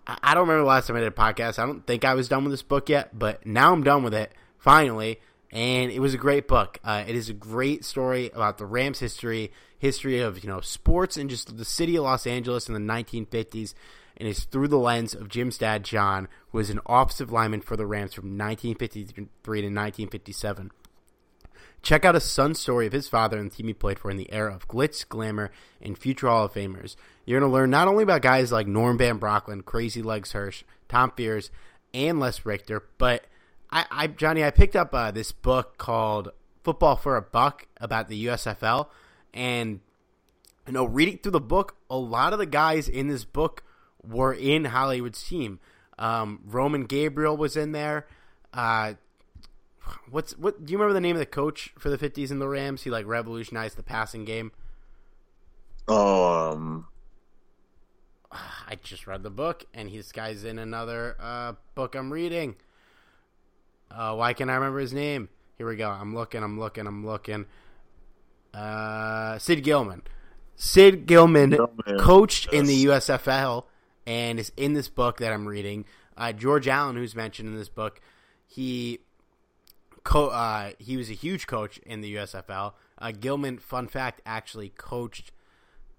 I 0.08 0.34
don't 0.34 0.48
remember 0.48 0.64
the 0.64 0.68
last 0.68 0.88
time 0.88 0.96
I 0.96 1.02
did 1.02 1.10
a 1.10 1.12
podcast. 1.12 1.60
I 1.60 1.68
don't 1.68 1.86
think 1.86 2.04
I 2.04 2.16
was 2.16 2.28
done 2.28 2.44
with 2.44 2.52
this 2.52 2.64
book 2.64 2.90
yet, 2.90 3.18
but 3.18 3.46
now 3.46 3.74
I'm 3.74 3.84
done 3.84 4.02
with 4.02 4.16
it, 4.16 4.32
finally. 4.58 5.20
And 5.52 5.92
it 5.92 6.00
was 6.00 6.16
a 6.16 6.18
great 6.18 6.48
book. 6.48 6.80
Uh, 6.84 7.04
it 7.08 7.16
is 7.16 7.30
a 7.30 7.34
great 7.34 7.86
story 7.86 8.32
about 8.34 8.58
the 8.58 8.66
Rams' 8.66 9.00
history, 9.00 9.52
history 9.78 10.20
of 10.20 10.44
you 10.44 10.50
know 10.50 10.62
sports 10.62 11.18
and 11.18 11.30
just 11.30 11.56
the 11.56 11.64
city 11.64 11.96
of 11.96 12.04
Los 12.06 12.26
Angeles 12.26 12.68
in 12.68 12.74
the 12.74 12.80
1950s 12.80 13.76
and 14.18 14.28
it's 14.28 14.44
through 14.44 14.68
the 14.68 14.78
lens 14.78 15.14
of 15.14 15.30
Jim's 15.30 15.58
dad, 15.58 15.84
John, 15.84 16.28
who 16.50 16.58
was 16.58 16.70
an 16.70 16.80
offensive 16.86 17.32
lineman 17.32 17.62
for 17.62 17.76
the 17.76 17.86
Rams 17.86 18.14
from 18.14 18.38
1953 18.38 19.26
to 19.26 19.68
1957. 19.68 20.72
Check 21.82 22.04
out 22.04 22.16
a 22.16 22.20
son's 22.20 22.60
story 22.60 22.88
of 22.88 22.94
his 22.94 23.08
father 23.08 23.38
and 23.38 23.52
the 23.52 23.56
team 23.56 23.68
he 23.68 23.74
played 23.74 24.00
for 24.00 24.10
in 24.10 24.18
the 24.18 24.32
era 24.34 24.56
of 24.56 24.68
glitz, 24.68 25.08
glamour, 25.08 25.52
and 25.82 25.98
future 25.98 26.28
Hall 26.28 26.46
of 26.46 26.54
Famers. 26.54 26.96
You're 27.26 27.40
going 27.40 27.50
to 27.50 27.54
learn 27.54 27.70
not 27.70 27.88
only 27.88 28.04
about 28.04 28.24
guys 28.24 28.52
like 28.52 28.66
Norm 28.66 28.98
Van 28.98 29.20
Brocklin, 29.20 29.64
Crazy 29.64 30.02
Legs 30.02 30.32
Hirsch, 30.32 30.64
Tom 30.90 31.12
Fears, 31.16 31.52
and 31.94 32.20
Les 32.20 32.44
Richter, 32.44 32.84
but 32.98 33.26
I, 33.70 33.86
I 33.92 34.08
Johnny, 34.08 34.44
I 34.44 34.52
picked 34.52 34.76
up 34.76 34.94
uh, 34.94 35.12
this 35.12 35.32
book 35.32 35.78
called 35.78 36.30
Football 36.64 36.96
for 36.96 37.18
a 37.18 37.22
Buck 37.22 37.68
about 37.80 38.08
the 38.08 38.26
USFL, 38.26 38.88
and 39.34 39.80
you 40.66 40.74
know, 40.74 40.86
reading 40.86 41.20
through 41.20 41.34
the 41.34 41.40
book, 41.40 41.76
a 41.90 41.98
lot 41.98 42.34
of 42.34 42.40
the 42.40 42.46
guys 42.46 42.90
in 42.90 43.08
this 43.08 43.26
book 43.26 43.64
were 44.10 44.34
in 44.34 44.66
Hollywood's 44.66 45.24
team. 45.24 45.60
Um, 45.98 46.42
Roman 46.46 46.86
Gabriel 46.86 47.38
was 47.38 47.56
in 47.56 47.72
there. 47.72 48.08
Uh, 48.54 48.94
what's 50.10 50.38
what? 50.38 50.66
Do 50.66 50.72
you 50.72 50.78
remember 50.78 50.94
the 50.94 51.02
name 51.02 51.16
of 51.16 51.20
the 51.20 51.26
coach 51.26 51.74
for 51.78 51.90
the 51.90 51.98
fifties 51.98 52.32
in 52.32 52.40
the 52.40 52.48
Rams? 52.48 52.84
He 52.84 52.90
like 52.90 53.06
revolutionized 53.06 53.78
the 53.78 53.84
passing 53.84 54.26
game. 54.26 54.52
Um, 55.88 56.88
I 58.32 58.76
just 58.82 59.08
read 59.08 59.24
the 59.24 59.30
book, 59.30 59.66
and 59.74 59.92
this 59.92 60.12
guy's 60.12 60.44
in 60.44 60.60
another 60.60 61.16
uh, 61.20 61.54
book 61.76 61.96
I'm 61.96 62.12
reading. 62.12 62.56
Uh, 63.92 64.16
why 64.16 64.34
can't 64.34 64.50
I 64.50 64.56
remember 64.56 64.80
his 64.80 64.94
name? 64.94 65.30
Here 65.58 65.68
we 65.68 65.76
go. 65.76 65.90
I'm 65.90 66.16
looking. 66.16 66.44
I'm 66.44 66.60
looking. 66.60 66.88
I'm 66.88 67.06
looking. 67.06 67.46
Uh, 68.54 69.38
Sid 69.38 69.64
Gillman. 69.64 70.02
Sid 70.56 71.06
Gillman, 71.06 71.52
Gillman. 71.52 72.00
coached 72.00 72.48
yes. 72.52 72.60
in 72.60 72.66
the 72.66 72.86
USFL 72.86 73.66
and 74.06 74.40
it's 74.40 74.52
in 74.58 74.74
this 74.74 74.90
book 74.90 75.18
that 75.18 75.32
I'm 75.32 75.48
reading. 75.48 75.86
Uh, 76.18 76.32
George 76.32 76.68
Allen, 76.68 76.96
who's 76.96 77.16
mentioned 77.16 77.50
in 77.50 77.58
this 77.58 77.70
book, 77.70 78.00
he 78.48 79.00
co- 80.04 80.30
uh, 80.30 80.72
he 80.80 80.96
was 80.96 81.10
a 81.10 81.14
huge 81.14 81.48
coach 81.48 81.78
in 81.80 82.02
the 82.02 82.16
USFL. 82.16 82.74
Uh, 82.98 83.12
Gillman, 83.12 83.58
fun 83.58 83.88
fact, 83.88 84.22
actually 84.26 84.70
coached 84.70 85.32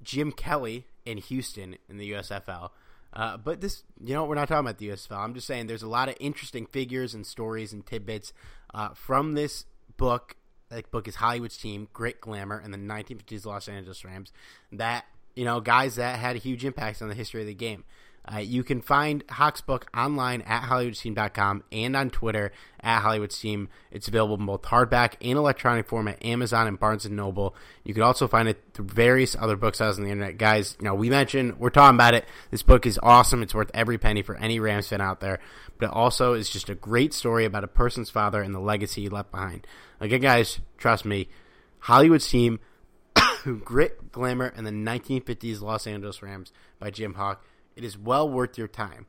Jim 0.03 0.33
Kelly 0.33 0.87
in 1.05 1.19
Houston 1.19 1.77
in 1.89 1.99
the 1.99 2.13
USFL. 2.13 2.71
Uh, 3.13 3.37
but 3.37 3.61
this, 3.61 3.83
you 4.01 4.15
know, 4.15 4.25
we're 4.25 4.35
not 4.35 4.49
talking 4.49 4.67
about 4.67 4.79
the 4.79 4.89
USFL. 4.89 5.19
I'm 5.19 5.35
just 5.35 5.47
saying 5.47 5.67
there's 5.67 5.83
a 5.83 5.89
lot 5.89 6.09
of 6.09 6.17
interesting 6.21 6.67
figures 6.67 7.15
and 7.15 7.27
stories 7.27 7.73
and 7.73 7.85
tidbits 7.85 8.33
uh, 8.75 8.91
from 8.91 9.35
this 9.35 9.65
book. 9.97 10.37
That 10.69 10.91
book 10.91 11.07
is 11.09 11.17
Hollywood's 11.17 11.57
Team, 11.57 11.89
Great 11.93 12.21
Glamour, 12.21 12.59
and 12.59 12.75
the 12.75 12.79
1950s 12.79 13.47
Los 13.47 13.69
Angeles 13.69 14.05
Rams. 14.05 14.33
That 14.73 15.07
you 15.37 15.45
know, 15.45 15.61
guys 15.61 15.97
that 15.97 16.19
had 16.19 16.35
a 16.35 16.41
huge 16.41 16.65
impact 16.65 17.01
on 17.03 17.09
the 17.09 17.15
history 17.15 17.43
of 17.43 17.47
the 17.47 17.55
game. 17.55 17.85
Uh, 18.33 18.39
you 18.39 18.65
can 18.65 18.81
find 18.81 19.23
Hock's 19.31 19.61
book 19.61 19.87
online 19.97 20.43
at 20.43 20.63
HollywoodSteam.com 20.63 21.63
and 21.71 21.97
on 21.97 22.11
Twitter 22.11 22.51
at 22.81 23.03
HollywoodSteam. 23.03 23.69
It's 23.93 24.09
available 24.09 24.37
in 24.37 24.47
both 24.47 24.63
hardback 24.63 25.15
and 25.21 25.39
electronic 25.39 25.87
form 25.87 26.09
at 26.09 26.25
Amazon 26.25 26.67
and 26.67 26.79
Barnes 26.79 27.09
& 27.09 27.11
Noble. 27.11 27.55
You 27.85 27.95
can 27.95 28.03
also 28.03 28.27
find 28.27 28.49
it 28.49 28.61
through 28.75 28.87
various 28.87 29.37
other 29.39 29.55
booksellers 29.55 29.99
on 29.99 30.05
the 30.05 30.11
internet. 30.11 30.39
Guys, 30.39 30.77
you 30.81 30.87
know, 30.87 30.95
we 30.95 31.09
mentioned, 31.09 31.61
we're 31.61 31.71
talking 31.71 31.95
about 31.95 32.15
it. 32.15 32.25
This 32.51 32.65
book 32.65 32.85
is 32.85 32.99
awesome. 33.01 33.43
It's 33.43 33.55
worth 33.55 33.71
every 33.73 33.97
penny 33.97 34.23
for 34.23 34.35
any 34.35 34.59
Rams 34.59 34.89
fan 34.89 35.01
out 35.01 35.21
there. 35.21 35.39
But 35.79 35.87
it 35.87 35.93
also 35.93 36.33
is 36.33 36.51
just 36.51 36.69
a 36.69 36.75
great 36.75 37.15
story 37.15 37.45
about 37.45 37.63
a 37.63 37.69
person's 37.69 38.11
father 38.11 38.43
and 38.43 38.53
the 38.53 38.61
legacy 38.61 39.03
he 39.03 39.09
left 39.09 39.31
behind. 39.31 39.69
Again, 40.01 40.21
guys, 40.21 40.59
trust 40.79 41.05
me, 41.05 41.29
Hollywood's 41.79 42.27
team– 43.47 43.59
Grit, 43.65 44.13
Glamour, 44.13 44.53
and 44.57 44.67
the 44.67 44.71
1950s 44.71 45.61
Los 45.61 45.87
Angeles 45.87 46.23
Rams 46.23 46.53
by 46.79 46.91
Jim 46.91 47.15
Hock. 47.15 47.45
It 47.75 47.85
is 47.85 47.99
well 47.99 48.29
worth 48.29 48.57
your 48.57 48.69
time. 48.69 49.07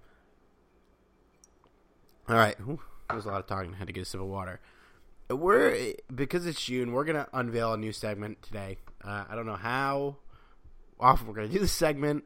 All 2.29 2.35
right, 2.35 2.59
Ooh, 2.61 2.81
there's 3.09 3.25
a 3.25 3.29
lot 3.29 3.39
of 3.39 3.47
talking. 3.47 3.73
I 3.73 3.77
had 3.77 3.87
to 3.87 3.93
get 3.93 4.01
a 4.01 4.05
sip 4.05 4.19
of 4.19 4.27
water. 4.27 4.59
We're 5.29 5.93
because 6.13 6.45
it's 6.45 6.63
June. 6.63 6.91
We're 6.91 7.03
gonna 7.03 7.27
unveil 7.33 7.73
a 7.73 7.77
new 7.77 7.91
segment 7.91 8.41
today. 8.43 8.77
Uh, 9.03 9.25
I 9.29 9.35
don't 9.35 9.45
know 9.45 9.55
how 9.55 10.17
often 10.99 11.27
we're 11.27 11.33
gonna 11.33 11.47
do 11.47 11.59
this 11.59 11.71
segment. 11.71 12.23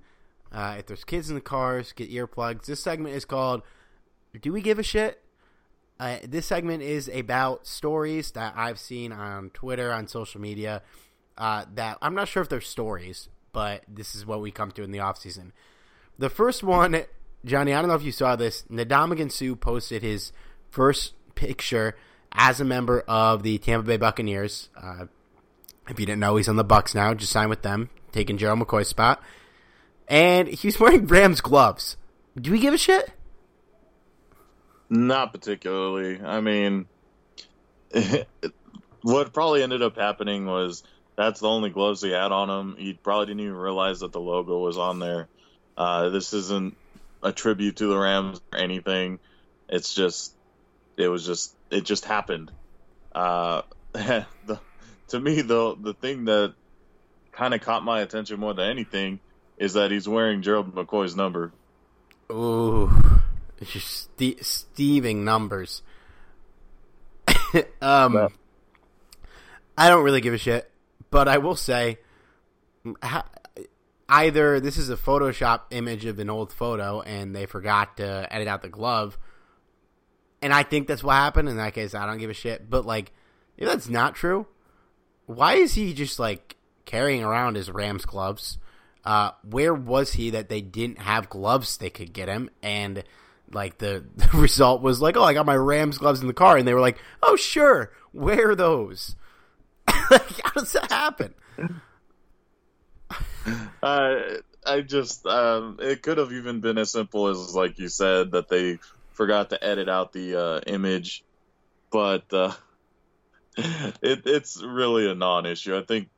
Uh, 0.52 0.76
if 0.80 0.88
there's 0.88 1.04
kids 1.04 1.30
in 1.30 1.36
the 1.36 1.42
cars, 1.42 1.94
get 1.94 2.12
earplugs. 2.12 2.66
This 2.66 2.82
segment 2.82 3.16
is 3.16 3.26
called 3.26 3.64
"Do 4.40 4.54
We 4.54 4.62
Give 4.62 4.80
a 4.80 4.84
Shit." 4.84 5.24
Uh, 6.00 6.18
this 6.28 6.48
segment 6.48 6.82
is 6.82 7.08
about 7.10 7.68
stories 7.68 8.32
that 8.32 8.54
I've 8.56 8.80
seen 8.80 9.12
on 9.12 9.52
Twitter, 9.52 9.92
on 9.92 10.08
social 10.08 10.42
media, 10.42 10.82
uh, 11.38 11.66
that 11.76 11.98
I'm 12.02 12.16
not 12.16 12.28
sure 12.28 12.42
if 12.42 12.50
they're 12.50 12.62
stories, 12.62 13.30
but 13.52 13.84
this 13.88 14.16
is 14.16 14.26
what 14.26 14.42
we 14.42 14.52
come 14.52 14.72
to 14.72 14.84
in 14.84 14.92
the 14.92 15.00
off 15.00 15.18
season. 15.18 15.54
The 16.18 16.30
first 16.30 16.64
one, 16.64 17.04
Johnny, 17.46 17.74
I 17.74 17.82
don't 17.82 17.90
know 17.90 17.96
if 17.96 18.04
you 18.04 18.12
saw 18.12 18.36
this. 18.36 18.64
Ndamukong 18.72 19.32
Suh 19.32 19.56
posted 19.56 20.04
his 20.04 20.32
first 20.70 21.14
picture 21.36 21.96
as 22.32 22.62
a 22.62 22.66
member 22.66 23.02
of 23.08 23.44
the 23.44 23.58
Tampa 23.58 23.86
Bay 23.86 23.98
Buccaneers. 23.98 24.70
Uh, 24.76 25.06
if 25.90 26.00
you 26.00 26.06
didn't 26.06 26.20
know, 26.20 26.36
he's 26.36 26.48
on 26.48 26.56
the 26.56 26.64
Bucks 26.64 26.96
now. 26.96 27.14
Just 27.14 27.32
signed 27.32 27.50
with 27.50 27.62
them, 27.62 27.90
taking 28.12 28.38
Gerald 28.38 28.60
McCoy's 28.60 28.88
spot. 28.88 29.22
And 30.08 30.48
he's 30.48 30.80
wearing 30.80 31.08
Rams 31.08 31.42
gloves. 31.42 31.98
Do 32.40 32.52
we 32.52 32.60
give 32.60 32.74
a 32.74 32.78
shit? 32.78 33.12
Not 34.90 35.34
particularly. 35.34 36.22
I 36.22 36.42
mean, 36.42 36.86
what 39.02 39.34
probably 39.34 39.64
ended 39.64 39.82
up 39.82 39.98
happening 39.98 40.46
was 40.46 40.84
that's 41.22 41.40
the 41.40 41.48
only 41.48 41.70
gloves 41.70 42.02
he 42.02 42.12
had 42.12 42.32
on 42.32 42.50
him. 42.50 42.76
He 42.78 42.94
probably 42.94 43.28
didn't 43.28 43.42
even 43.42 43.56
realize 43.56 44.00
that 44.00 44.12
the 44.12 44.20
logo 44.20 44.60
was 44.60 44.78
on 44.78 45.00
there. 45.00 45.28
Uh, 45.78 46.10
this 46.10 46.34
isn't 46.34 46.76
a 47.22 47.32
tribute 47.32 47.78
to 47.78 47.88
the 47.88 47.98
Rams 47.98 48.42
or 48.52 48.60
anything. 48.60 49.20
It's 49.70 49.94
just, 49.94 50.34
it 50.98 51.08
was 51.08 51.26
just, 51.26 51.56
it 51.70 51.82
just 51.82 52.06
happened. 52.06 52.52
Uh, 53.14 53.62
the, 53.94 54.60
to 55.10 55.20
me, 55.20 55.42
the 55.42 55.76
the 55.80 55.94
thing 55.94 56.26
that 56.26 56.54
kind 57.32 57.54
of 57.54 57.62
caught 57.62 57.84
my 57.84 58.02
attention 58.02 58.40
more 58.40 58.54
than 58.54 58.70
anything 58.70 59.20
is 59.58 59.74
that 59.74 59.92
he's 59.92 60.08
wearing 60.08 60.42
Gerald 60.42 60.74
McCoy's 60.74 61.16
number. 61.16 61.52
Ooh, 62.32 62.92
it's 63.60 63.72
just 63.72 64.18
Steving 64.18 65.18
numbers. 65.18 65.84
um, 67.82 68.30
I 69.78 69.90
don't 69.90 70.04
really 70.04 70.22
give 70.22 70.34
a 70.34 70.38
shit. 70.38 70.72
But 71.12 71.28
I 71.28 71.38
will 71.38 71.56
say, 71.56 72.00
either 74.10 74.60
this 74.60 74.78
is 74.78 74.90
a 74.90 74.98
Photoshop 74.98 75.62
image 75.70 76.06
of 76.06 76.20
an 76.20 76.30
old 76.30 76.52
photo 76.52 77.02
and 77.02 77.36
they 77.36 77.46
forgot 77.46 77.98
to 77.98 78.28
edit 78.34 78.48
out 78.48 78.62
the 78.62 78.70
glove, 78.70 79.18
and 80.42 80.54
I 80.54 80.64
think 80.64 80.88
that's 80.88 81.04
what 81.04 81.14
happened. 81.14 81.50
In 81.50 81.58
that 81.58 81.74
case, 81.74 81.94
I 81.94 82.06
don't 82.06 82.18
give 82.18 82.30
a 82.30 82.34
shit. 82.34 82.70
But 82.70 82.86
like, 82.86 83.12
if 83.58 83.68
that's 83.68 83.88
not 83.88 84.16
true, 84.16 84.48
why 85.28 85.56
is 85.56 85.74
he 85.76 85.94
just 85.94 86.18
like 86.18 86.56
carrying 86.86 87.24
around 87.24 87.56
his 87.56 87.70
Rams 87.70 88.06
gloves? 88.06 88.58
Uh, 89.04 89.32
where 89.50 89.74
was 89.74 90.14
he 90.14 90.32
that 90.32 90.50
they 90.50 90.62
didn't 90.62 91.00
have 91.00 91.30
gloves 91.30 91.78
they 91.78 91.90
could 91.90 92.14
get 92.14 92.28
him? 92.28 92.50
And 92.64 93.04
like 93.52 93.78
the, 93.78 94.06
the 94.16 94.30
result 94.38 94.82
was 94.82 95.02
like, 95.02 95.16
oh, 95.16 95.24
I 95.24 95.34
got 95.34 95.46
my 95.46 95.56
Rams 95.56 95.98
gloves 95.98 96.22
in 96.22 96.28
the 96.28 96.34
car, 96.34 96.58
and 96.58 96.68
they 96.68 96.74
were 96.74 96.82
like, 96.82 96.98
oh, 97.22 97.36
sure, 97.36 97.92
wear 98.14 98.56
those. 98.56 99.16
How 99.88 100.52
does 100.56 100.74
that 100.74 100.92
happen? 100.92 101.34
Uh, 103.84 104.20
I 104.66 104.82
just 104.82 105.26
um, 105.26 105.80
it 105.82 106.04
could 106.04 106.20
have 106.20 106.32
even 106.32 106.60
been 106.62 106.78
as 106.78 106.92
simple 106.92 107.28
as 107.28 107.56
like 107.56 107.80
you 107.80 107.90
said 107.90 108.32
that 108.32 108.48
they 108.48 108.78
forgot 109.14 109.50
to 109.50 109.64
edit 109.64 109.90
out 109.90 110.14
the 110.14 110.40
uh, 110.40 110.60
image, 110.68 111.24
but 111.90 112.32
uh, 112.32 112.54
it, 113.58 114.22
it's 114.26 114.62
really 114.62 115.10
a 115.10 115.16
non-issue. 115.16 115.76
I 115.76 115.82
think 115.82 116.10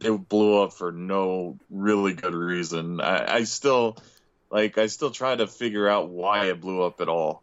it 0.00 0.28
blew 0.28 0.62
up 0.62 0.72
for 0.72 0.92
no 0.92 1.58
really 1.68 2.14
good 2.14 2.34
reason. 2.34 3.00
I, 3.00 3.34
I 3.34 3.44
still 3.44 3.98
like 4.50 4.78
I 4.78 4.86
still 4.86 5.10
try 5.10 5.36
to 5.36 5.46
figure 5.46 5.88
out 5.88 6.08
why 6.08 6.46
it 6.46 6.60
blew 6.60 6.82
up 6.82 7.00
at 7.00 7.08
all. 7.08 7.42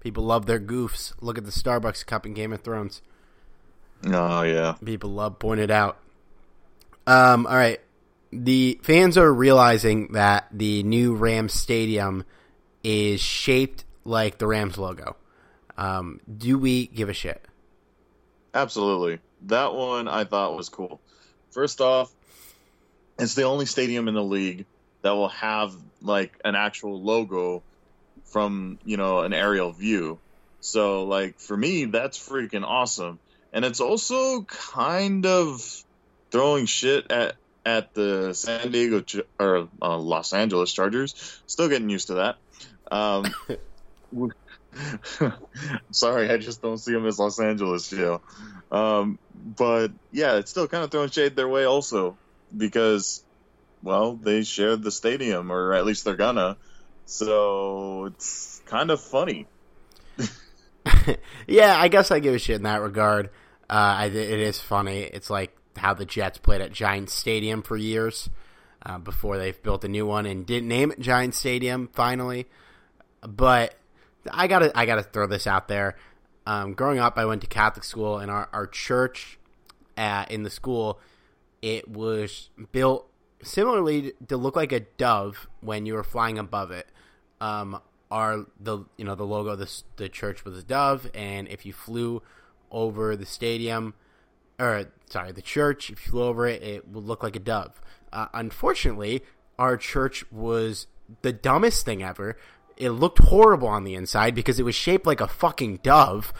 People 0.00 0.24
love 0.24 0.46
their 0.46 0.60
goofs. 0.60 1.14
Look 1.20 1.38
at 1.38 1.44
the 1.44 1.50
Starbucks 1.50 2.04
cup 2.04 2.26
in 2.26 2.34
Game 2.34 2.52
of 2.52 2.60
Thrones. 2.60 3.02
Oh 4.06 4.42
yeah, 4.42 4.74
people 4.84 5.10
love 5.10 5.38
pointed 5.38 5.70
out. 5.70 5.98
Um, 7.06 7.46
all 7.46 7.56
right, 7.56 7.80
the 8.32 8.80
fans 8.82 9.16
are 9.18 9.32
realizing 9.32 10.12
that 10.12 10.46
the 10.52 10.82
new 10.82 11.14
Rams 11.14 11.54
stadium 11.54 12.24
is 12.82 13.20
shaped 13.20 13.84
like 14.04 14.38
the 14.38 14.46
Rams 14.46 14.78
logo. 14.78 15.16
Um, 15.76 16.20
do 16.36 16.58
we 16.58 16.86
give 16.86 17.08
a 17.08 17.12
shit? 17.12 17.44
Absolutely. 18.52 19.18
That 19.42 19.74
one 19.74 20.08
I 20.08 20.24
thought 20.24 20.56
was 20.56 20.68
cool. 20.68 21.00
First 21.50 21.80
off, 21.80 22.12
it's 23.18 23.34
the 23.34 23.42
only 23.42 23.66
stadium 23.66 24.08
in 24.08 24.14
the 24.14 24.22
league 24.22 24.66
that 25.02 25.12
will 25.12 25.28
have 25.28 25.74
like 26.00 26.38
an 26.44 26.54
actual 26.54 27.02
logo 27.02 27.62
from, 28.24 28.78
you 28.84 28.96
know, 28.96 29.20
an 29.20 29.32
aerial 29.32 29.72
view. 29.72 30.18
So 30.60 31.04
like 31.04 31.38
for 31.38 31.56
me 31.56 31.86
that's 31.86 32.18
freaking 32.18 32.64
awesome. 32.64 33.18
And 33.54 33.64
it's 33.64 33.80
also 33.80 34.42
kind 34.42 35.24
of 35.24 35.84
throwing 36.30 36.66
shit 36.66 37.10
at 37.10 37.36
at 37.64 37.94
the 37.94 38.34
San 38.34 38.70
Diego 38.72 39.02
or 39.38 39.68
uh, 39.80 39.96
Los 39.96 40.34
Angeles 40.34 40.72
Chargers. 40.72 41.40
Still 41.46 41.70
getting 41.70 41.88
used 41.88 42.08
to 42.08 42.14
that. 42.14 42.36
Um, 42.90 43.24
sorry, 45.90 46.30
I 46.30 46.36
just 46.36 46.62
don't 46.62 46.78
see 46.78 46.92
them 46.92 47.06
as 47.06 47.18
Los 47.18 47.40
Angeles 47.40 47.88
jail. 47.88 48.22
Um, 48.70 49.18
but 49.56 49.92
yeah, 50.12 50.36
it's 50.36 50.50
still 50.50 50.68
kind 50.68 50.84
of 50.84 50.90
throwing 50.90 51.10
shade 51.10 51.36
their 51.36 51.48
way 51.48 51.64
also 51.64 52.16
because, 52.56 53.22
well, 53.82 54.14
they 54.14 54.42
shared 54.42 54.82
the 54.82 54.90
stadium, 54.90 55.52
or 55.52 55.74
at 55.74 55.86
least 55.86 56.04
they're 56.04 56.16
gonna. 56.16 56.56
So 57.06 58.06
it's 58.06 58.62
kind 58.66 58.90
of 58.90 59.00
funny. 59.00 59.46
yeah, 61.46 61.78
I 61.78 61.88
guess 61.88 62.10
I 62.10 62.18
give 62.18 62.34
a 62.34 62.38
shit 62.38 62.56
in 62.56 62.62
that 62.62 62.80
regard. 62.80 63.30
Uh, 63.68 64.08
it 64.12 64.14
is 64.14 64.60
funny. 64.60 65.00
It's 65.00 65.30
like 65.30 65.56
how 65.76 65.94
the 65.94 66.04
Jets 66.04 66.38
played 66.38 66.60
at 66.60 66.72
Giant 66.72 67.10
Stadium 67.10 67.62
for 67.62 67.76
years 67.76 68.28
uh, 68.84 68.98
before 68.98 69.38
they've 69.38 69.60
built 69.62 69.84
a 69.84 69.88
new 69.88 70.06
one 70.06 70.26
and 70.26 70.46
didn't 70.46 70.68
name 70.68 70.92
it 70.92 71.00
Giant 71.00 71.34
Stadium 71.34 71.88
finally. 71.92 72.46
But 73.26 73.74
I 74.30 74.46
gotta 74.46 74.76
I 74.78 74.86
gotta 74.86 75.02
throw 75.02 75.26
this 75.26 75.46
out 75.46 75.68
there. 75.68 75.96
Um, 76.46 76.74
growing 76.74 76.98
up, 76.98 77.16
I 77.16 77.24
went 77.24 77.40
to 77.40 77.46
Catholic 77.46 77.84
school, 77.84 78.18
and 78.18 78.30
our 78.30 78.48
our 78.52 78.66
church 78.66 79.38
at, 79.96 80.30
in 80.30 80.42
the 80.42 80.50
school 80.50 81.00
it 81.64 81.88
was 81.88 82.50
built 82.72 83.08
similarly 83.42 84.12
to 84.28 84.36
look 84.36 84.54
like 84.54 84.70
a 84.70 84.80
dove 84.80 85.48
when 85.62 85.86
you 85.86 85.94
were 85.94 86.04
flying 86.04 86.38
above 86.38 86.70
it. 86.70 86.86
Um, 87.40 87.80
our 88.10 88.44
the 88.60 88.80
you 88.98 89.04
know 89.06 89.14
the 89.14 89.24
logo 89.24 89.50
of 89.50 89.58
the 89.58 89.82
the 89.96 90.10
church 90.10 90.44
was 90.44 90.58
a 90.58 90.62
dove, 90.62 91.10
and 91.14 91.48
if 91.48 91.64
you 91.64 91.72
flew 91.72 92.22
over 92.74 93.16
the 93.16 93.24
stadium, 93.24 93.94
or 94.58 94.86
sorry, 95.08 95.32
the 95.32 95.40
church, 95.40 95.90
if 95.90 96.04
you 96.04 96.10
flew 96.10 96.24
over 96.24 96.46
it, 96.46 96.62
it 96.62 96.88
would 96.88 97.04
look 97.04 97.22
like 97.22 97.36
a 97.36 97.40
dove. 97.40 97.80
Uh, 98.12 98.26
unfortunately, 98.34 99.22
our 99.58 99.76
church 99.76 100.30
was 100.30 100.86
the 101.22 101.32
dumbest 101.32 101.84
thing 101.84 102.02
ever. 102.02 102.36
It 102.76 102.90
looked 102.90 103.18
horrible 103.18 103.68
on 103.68 103.84
the 103.84 103.94
inside 103.94 104.34
because 104.34 104.58
it 104.58 104.64
was 104.64 104.74
shaped 104.74 105.06
like 105.06 105.20
a 105.20 105.28
fucking 105.28 105.78
dove, 105.82 106.32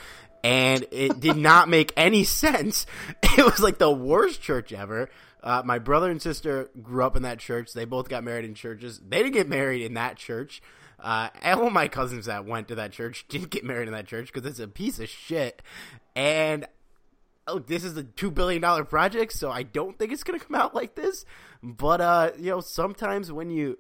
and 0.42 0.84
it 0.90 1.20
did 1.20 1.36
not 1.50 1.68
make 1.68 1.92
any 1.96 2.24
sense. 2.24 2.86
It 3.36 3.44
was 3.44 3.58
like 3.58 3.78
the 3.78 3.90
worst 3.90 4.42
church 4.42 4.72
ever. 4.72 5.10
Uh, 5.42 5.60
my 5.64 5.80
brother 5.80 6.08
and 6.08 6.22
sister 6.22 6.70
grew 6.80 7.04
up 7.04 7.16
in 7.16 7.24
that 7.24 7.40
church. 7.40 7.72
They 7.72 7.84
both 7.84 8.08
got 8.08 8.22
married 8.22 8.44
in 8.44 8.54
churches. 8.54 9.00
They 9.06 9.24
didn't 9.24 9.34
get 9.34 9.48
married 9.48 9.82
in 9.82 9.94
that 9.94 10.16
church. 10.16 10.62
Uh, 10.98 11.28
all 11.44 11.70
my 11.70 11.88
cousins 11.88 12.26
that 12.26 12.44
went 12.44 12.68
to 12.68 12.74
that 12.76 12.92
church 12.92 13.26
didn't 13.28 13.50
get 13.50 13.64
married 13.64 13.88
in 13.88 13.94
that 13.94 14.06
church 14.06 14.32
because 14.32 14.48
it's 14.48 14.60
a 14.60 14.68
piece 14.68 14.98
of 14.98 15.08
shit. 15.08 15.62
And 16.14 16.66
oh, 17.46 17.58
this 17.58 17.84
is 17.84 17.96
a 17.96 18.04
two 18.04 18.30
billion 18.30 18.62
dollar 18.62 18.84
project, 18.84 19.32
so 19.32 19.50
I 19.50 19.62
don't 19.62 19.98
think 19.98 20.12
it's 20.12 20.24
gonna 20.24 20.38
come 20.38 20.54
out 20.54 20.74
like 20.74 20.94
this. 20.94 21.24
But 21.62 22.00
uh, 22.00 22.30
you 22.38 22.50
know, 22.50 22.60
sometimes 22.60 23.32
when 23.32 23.50
you 23.50 23.78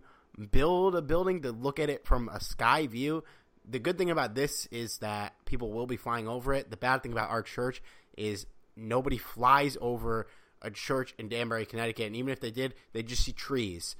build 0.50 0.96
a 0.96 1.02
building 1.02 1.42
to 1.42 1.52
look 1.52 1.78
at 1.78 1.90
it 1.90 2.04
from 2.04 2.28
a 2.28 2.40
sky 2.40 2.86
view, 2.86 3.24
the 3.68 3.78
good 3.78 3.96
thing 3.96 4.10
about 4.10 4.34
this 4.34 4.66
is 4.66 4.98
that 4.98 5.34
people 5.44 5.72
will 5.72 5.86
be 5.86 5.96
flying 5.96 6.28
over 6.28 6.52
it. 6.52 6.70
The 6.70 6.76
bad 6.76 7.02
thing 7.02 7.12
about 7.12 7.30
our 7.30 7.42
church 7.42 7.82
is 8.16 8.46
nobody 8.76 9.18
flies 9.18 9.76
over 9.80 10.26
a 10.60 10.70
church 10.70 11.14
in 11.18 11.28
Danbury, 11.28 11.66
Connecticut, 11.66 12.06
and 12.06 12.16
even 12.16 12.32
if 12.32 12.40
they 12.40 12.50
did, 12.50 12.74
they 12.92 13.02
just 13.02 13.24
see 13.24 13.32
trees 13.32 13.96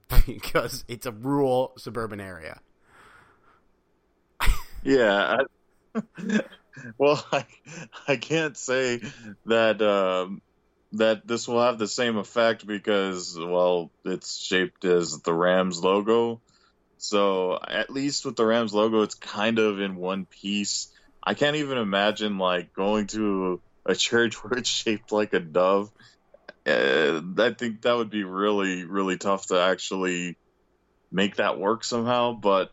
because 0.26 0.84
it's 0.88 1.06
a 1.06 1.12
rural 1.12 1.72
suburban 1.76 2.20
area. 2.20 2.60
yeah. 4.82 5.38
well, 6.98 7.24
I, 7.32 7.46
I 8.08 8.16
can't 8.16 8.56
say 8.56 9.00
that 9.46 9.82
um, 9.82 10.42
that 10.92 11.26
this 11.26 11.48
will 11.48 11.62
have 11.62 11.78
the 11.78 11.88
same 11.88 12.16
effect 12.16 12.66
because 12.66 13.36
well, 13.38 13.90
it's 14.04 14.36
shaped 14.36 14.84
as 14.84 15.20
the 15.20 15.34
Rams 15.34 15.82
logo. 15.82 16.40
So 16.98 17.58
at 17.66 17.90
least 17.90 18.24
with 18.24 18.36
the 18.36 18.46
Rams 18.46 18.72
logo, 18.72 19.02
it's 19.02 19.14
kind 19.14 19.58
of 19.58 19.80
in 19.80 19.96
one 19.96 20.26
piece. 20.26 20.88
I 21.22 21.34
can't 21.34 21.56
even 21.56 21.78
imagine 21.78 22.38
like 22.38 22.74
going 22.74 23.08
to 23.08 23.60
a 23.84 23.94
church 23.94 24.34
where 24.44 24.58
it's 24.58 24.68
shaped 24.68 25.12
like 25.12 25.32
a 25.32 25.40
dove. 25.40 25.90
Uh, 26.66 27.20
I 27.38 27.50
think 27.50 27.82
that 27.82 27.96
would 27.96 28.10
be 28.10 28.24
really, 28.24 28.84
really 28.84 29.16
tough 29.16 29.46
to 29.46 29.60
actually 29.60 30.36
make 31.10 31.36
that 31.36 31.58
work 31.58 31.84
somehow. 31.84 32.32
But 32.32 32.72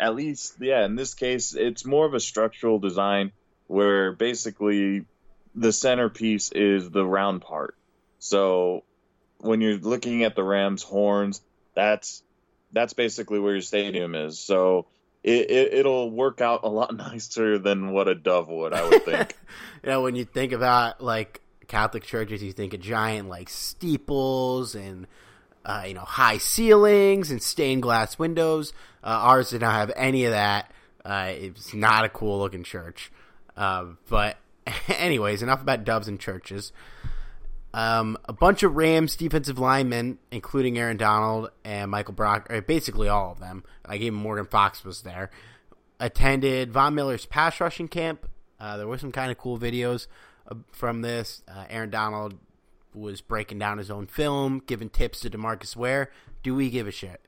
at 0.00 0.14
least, 0.14 0.54
yeah, 0.60 0.84
in 0.84 0.94
this 0.94 1.14
case, 1.14 1.54
it's 1.54 1.84
more 1.84 2.06
of 2.06 2.14
a 2.14 2.20
structural 2.20 2.78
design 2.78 3.32
where 3.66 4.12
basically 4.12 5.04
the 5.54 5.72
centerpiece 5.72 6.52
is 6.52 6.90
the 6.90 7.04
round 7.04 7.42
part. 7.42 7.76
So 8.18 8.84
when 9.38 9.60
you're 9.60 9.78
looking 9.78 10.24
at 10.24 10.34
the 10.34 10.42
Rams 10.42 10.82
horns, 10.82 11.40
that's 11.74 12.22
that's 12.72 12.92
basically 12.92 13.38
where 13.38 13.52
your 13.52 13.62
stadium 13.62 14.14
is. 14.14 14.38
So 14.38 14.86
it, 15.22 15.50
it 15.50 15.86
will 15.86 16.10
work 16.10 16.40
out 16.40 16.60
a 16.62 16.68
lot 16.68 16.94
nicer 16.96 17.58
than 17.58 17.92
what 17.92 18.08
a 18.08 18.14
dove 18.14 18.48
would, 18.48 18.72
I 18.72 18.88
would 18.88 19.04
think. 19.04 19.34
know, 19.84 20.02
when 20.02 20.14
you 20.14 20.24
think 20.24 20.52
about 20.52 21.02
like 21.02 21.40
Catholic 21.68 22.04
churches, 22.04 22.42
you 22.42 22.52
think 22.52 22.74
of 22.74 22.80
giant 22.80 23.28
like 23.28 23.48
steeples 23.48 24.74
and 24.74 25.06
uh, 25.64 25.84
you 25.86 25.94
know 25.94 26.00
high 26.00 26.38
ceilings 26.38 27.30
and 27.30 27.42
stained 27.42 27.82
glass 27.82 28.18
windows. 28.18 28.72
Uh, 29.02 29.08
ours 29.08 29.50
did 29.50 29.60
not 29.60 29.74
have 29.74 29.92
any 29.96 30.24
of 30.24 30.32
that. 30.32 30.70
Uh, 31.04 31.32
it's 31.32 31.74
not 31.74 32.04
a 32.04 32.08
cool 32.08 32.38
looking 32.38 32.64
church. 32.64 33.12
Uh, 33.56 33.86
but 34.08 34.36
anyways, 34.88 35.42
enough 35.42 35.62
about 35.62 35.84
doves 35.84 36.08
and 36.08 36.20
churches. 36.20 36.72
Um, 37.74 38.16
a 38.24 38.32
bunch 38.32 38.62
of 38.62 38.74
Rams 38.74 39.16
defensive 39.16 39.58
linemen, 39.58 40.18
including 40.30 40.78
Aaron 40.78 40.96
Donald 40.96 41.50
and 41.62 41.90
Michael 41.90 42.14
Brock, 42.14 42.46
or 42.50 42.62
basically 42.62 43.08
all 43.08 43.32
of 43.32 43.38
them, 43.38 43.64
like 43.86 44.00
even 44.00 44.18
Morgan 44.18 44.46
Fox 44.46 44.82
was 44.82 45.02
there, 45.02 45.30
attended 46.00 46.72
Von 46.72 46.94
Miller's 46.94 47.26
pass 47.26 47.60
rushing 47.60 47.88
camp. 47.88 48.26
Uh, 48.58 48.78
there 48.78 48.86
were 48.86 48.96
some 48.96 49.12
kind 49.12 49.30
of 49.30 49.36
cool 49.36 49.58
videos 49.58 50.06
from 50.72 51.02
this. 51.02 51.42
Uh, 51.48 51.64
Aaron 51.68 51.90
Donald 51.90 52.34
was 52.94 53.20
breaking 53.20 53.58
down 53.58 53.78
his 53.78 53.90
own 53.90 54.06
film, 54.06 54.62
giving 54.66 54.88
tips 54.88 55.20
to 55.20 55.30
Demarcus 55.30 55.76
Ware. 55.76 56.10
Do 56.42 56.54
we 56.54 56.70
give 56.70 56.86
a 56.86 56.92
shit? 56.92 57.20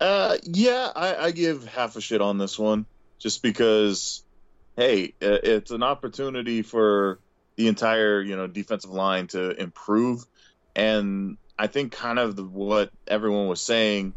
Uh, 0.00 0.36
yeah, 0.42 0.90
I, 0.94 1.16
I 1.16 1.30
give 1.30 1.66
half 1.66 1.96
a 1.96 2.00
shit 2.00 2.20
on 2.20 2.38
this 2.38 2.58
one, 2.58 2.86
just 3.18 3.42
because, 3.42 4.22
hey, 4.76 5.14
it's 5.20 5.70
an 5.70 5.82
opportunity 5.82 6.62
for 6.62 7.20
the 7.56 7.68
entire 7.68 8.20
you 8.20 8.36
know 8.36 8.46
defensive 8.46 8.90
line 8.90 9.28
to 9.28 9.50
improve, 9.50 10.26
and 10.74 11.36
I 11.58 11.68
think 11.68 11.92
kind 11.92 12.18
of 12.18 12.36
the, 12.36 12.44
what 12.44 12.90
everyone 13.06 13.46
was 13.46 13.60
saying 13.60 14.14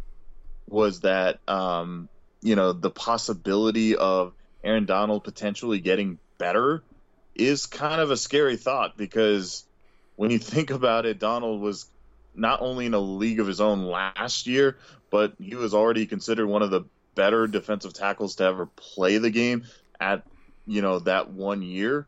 was 0.68 1.02
that 1.02 1.40
um, 1.48 2.10
you 2.42 2.56
know 2.56 2.74
the 2.74 2.90
possibility 2.90 3.96
of 3.96 4.34
Aaron 4.64 4.86
Donald 4.86 5.24
potentially 5.24 5.80
getting 5.80 6.20
better 6.38 6.84
is 7.36 7.66
kind 7.66 8.02
of 8.02 8.12
a 8.12 8.18
scary 8.18 8.58
thought 8.58 8.98
because 8.98 9.64
when 10.16 10.32
you 10.32 10.40
think 10.40 10.70
about 10.70 11.06
it, 11.06 11.20
Donald 11.20 11.62
was 11.62 11.88
not 12.36 12.62
only 12.62 12.86
in 12.86 12.94
a 12.94 13.00
league 13.00 13.40
of 13.40 13.48
his 13.48 13.62
own 13.62 13.84
last 13.86 14.48
year, 14.48 14.78
but 15.10 15.34
he 15.40 15.56
was 15.56 15.74
already 15.74 16.06
considered 16.06 16.48
one 16.48 16.62
of 16.62 16.70
the 16.70 16.86
better 17.16 17.48
defensive 17.48 17.94
tackles 17.94 18.36
to 18.36 18.44
ever 18.44 18.68
play 18.68 19.18
the 19.18 19.32
game 19.32 19.66
at 20.00 20.24
you 20.68 20.82
know 20.82 21.00
that 21.00 21.32
one 21.32 21.62
year. 21.62 22.08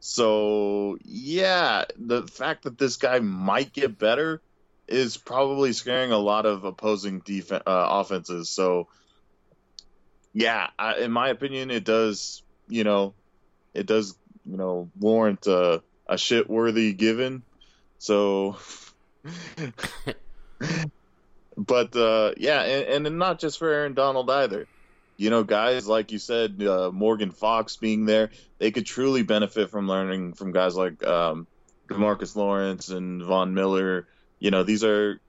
So 0.00 0.98
yeah, 1.04 1.84
the 1.98 2.22
fact 2.26 2.62
that 2.62 2.78
this 2.78 2.96
guy 2.96 3.18
might 3.18 3.72
get 3.72 3.98
better 3.98 4.40
is 4.88 5.16
probably 5.16 5.72
scaring 5.72 6.12
a 6.12 6.18
lot 6.18 6.46
of 6.46 6.64
opposing 6.64 7.20
defense 7.20 7.64
uh, 7.66 7.86
offenses. 7.90 8.48
So 8.48 8.88
yeah, 10.32 10.68
I, 10.78 10.98
in 10.98 11.12
my 11.12 11.28
opinion, 11.28 11.70
it 11.70 11.84
does. 11.84 12.42
You 12.68 12.84
know, 12.84 13.14
it 13.76 13.86
does. 13.86 14.16
You 14.44 14.56
know, 14.56 14.90
warrant 14.98 15.46
a, 15.46 15.82
a 16.08 16.16
shit 16.18 16.48
worthy 16.48 16.92
given. 16.92 17.42
So. 17.98 18.56
but 21.56 21.96
uh, 21.96 22.32
yeah, 22.36 22.62
and, 22.62 23.06
and 23.06 23.18
not 23.18 23.40
just 23.40 23.58
for 23.58 23.68
Aaron 23.68 23.94
Donald 23.94 24.30
either 24.30 24.68
you 25.16 25.30
know, 25.30 25.44
guys 25.44 25.86
like 25.86 26.12
you 26.12 26.18
said, 26.18 26.62
uh, 26.62 26.90
Morgan 26.92 27.30
Fox 27.30 27.76
being 27.76 28.06
there, 28.06 28.30
they 28.58 28.70
could 28.70 28.86
truly 28.86 29.22
benefit 29.22 29.70
from 29.70 29.88
learning 29.88 30.34
from 30.34 30.52
guys 30.52 30.76
like 30.76 31.04
um, 31.06 31.46
Demarcus 31.88 32.36
Lawrence 32.36 32.88
and 32.88 33.22
Von 33.22 33.54
Miller. 33.54 34.06
You 34.38 34.50
know, 34.50 34.62
these 34.62 34.84
are, 34.84 35.20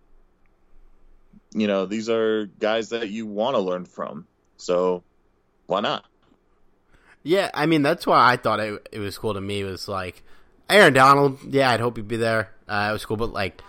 you 1.54 1.68
know, 1.68 1.86
these 1.86 2.10
are 2.10 2.46
guys 2.46 2.90
that 2.90 3.10
you 3.10 3.26
want 3.26 3.56
to 3.56 3.62
learn 3.62 3.86
from. 3.86 4.28
So, 4.58 5.04
why 5.68 5.80
not? 5.80 6.06
Yeah, 7.28 7.52
I 7.54 7.66
mean 7.66 7.82
that's 7.82 8.08
why 8.08 8.32
I 8.32 8.38
thought 8.38 8.62
it, 8.62 8.88
it 8.94 9.00
was 9.00 9.18
cool 9.18 9.34
to 9.34 9.42
me. 9.42 9.66
Was 9.66 9.90
like 9.90 10.24
Aaron 10.70 10.94
Donald. 10.94 11.40
Yeah, 11.54 11.70
I'd 11.70 11.82
hope 11.82 11.98
he'd 11.98 12.08
be 12.08 12.16
there. 12.16 12.52
Uh, 12.70 12.88
it 12.90 12.94
was 12.94 13.06
cool, 13.06 13.18
but 13.18 13.34
like 13.34 13.62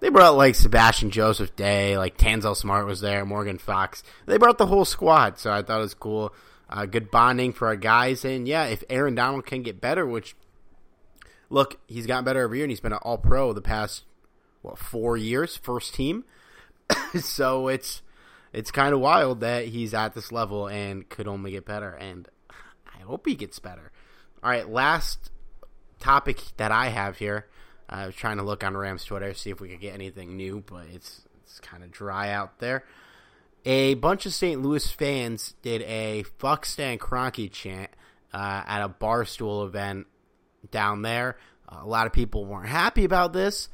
they 0.00 0.10
brought 0.10 0.36
like 0.36 0.54
Sebastian 0.54 1.10
Joseph 1.10 1.56
Day, 1.56 1.96
like 1.96 2.18
Tanzel 2.18 2.54
Smart 2.54 2.84
was 2.84 3.00
there, 3.00 3.24
Morgan 3.24 3.56
Fox. 3.56 4.02
They 4.26 4.36
brought 4.36 4.58
the 4.58 4.66
whole 4.66 4.84
squad, 4.84 5.38
so 5.38 5.50
I 5.50 5.62
thought 5.62 5.78
it 5.78 5.84
was 5.84 5.94
cool. 5.94 6.34
Uh, 6.68 6.84
good 6.84 7.10
bonding 7.10 7.54
for 7.54 7.68
our 7.68 7.76
guys, 7.76 8.22
and 8.22 8.46
yeah, 8.46 8.66
if 8.66 8.84
Aaron 8.90 9.14
Donald 9.14 9.46
can 9.46 9.62
get 9.62 9.80
better, 9.80 10.04
which 10.04 10.36
look, 11.48 11.78
he's 11.86 12.06
gotten 12.06 12.24
better 12.26 12.42
every 12.42 12.58
year, 12.58 12.64
and 12.64 12.70
he's 12.70 12.80
been 12.80 12.92
an 12.92 12.98
All 13.00 13.16
Pro 13.16 13.54
the 13.54 13.62
past 13.62 14.04
what 14.60 14.78
four 14.78 15.16
years, 15.16 15.56
first 15.56 15.94
team. 15.94 16.24
so 17.18 17.68
it's 17.68 18.02
it's 18.52 18.70
kind 18.70 18.92
of 18.92 19.00
wild 19.00 19.40
that 19.40 19.68
he's 19.68 19.94
at 19.94 20.12
this 20.14 20.30
level 20.30 20.66
and 20.66 21.08
could 21.08 21.26
only 21.26 21.52
get 21.52 21.64
better, 21.64 21.94
and 21.94 22.28
hope 23.06 23.26
he 23.26 23.34
gets 23.34 23.58
better. 23.58 23.92
All 24.42 24.50
right, 24.50 24.68
last 24.68 25.30
topic 25.98 26.42
that 26.56 26.72
I 26.72 26.88
have 26.88 27.18
here. 27.18 27.46
I 27.88 28.06
was 28.06 28.14
trying 28.14 28.38
to 28.38 28.42
look 28.42 28.64
on 28.64 28.76
Rams 28.76 29.04
Twitter 29.04 29.32
to 29.32 29.38
see 29.38 29.50
if 29.50 29.60
we 29.60 29.68
could 29.68 29.80
get 29.80 29.94
anything 29.94 30.36
new, 30.36 30.62
but 30.66 30.86
it's 30.92 31.22
it's 31.42 31.60
kind 31.60 31.84
of 31.84 31.90
dry 31.90 32.30
out 32.30 32.58
there. 32.58 32.84
A 33.64 33.94
bunch 33.94 34.26
of 34.26 34.34
St. 34.34 34.60
Louis 34.62 34.88
fans 34.90 35.54
did 35.62 35.82
a 35.82 36.24
"fuck 36.38 36.66
Stan 36.66 36.98
Kroenke" 36.98 37.50
chant 37.50 37.90
uh, 38.32 38.62
at 38.66 38.82
a 38.82 38.88
barstool 38.88 39.66
event 39.66 40.06
down 40.70 41.02
there. 41.02 41.36
Uh, 41.68 41.80
a 41.82 41.86
lot 41.86 42.06
of 42.06 42.12
people 42.12 42.44
weren't 42.44 42.68
happy 42.68 43.04
about 43.04 43.32
this. 43.32 43.68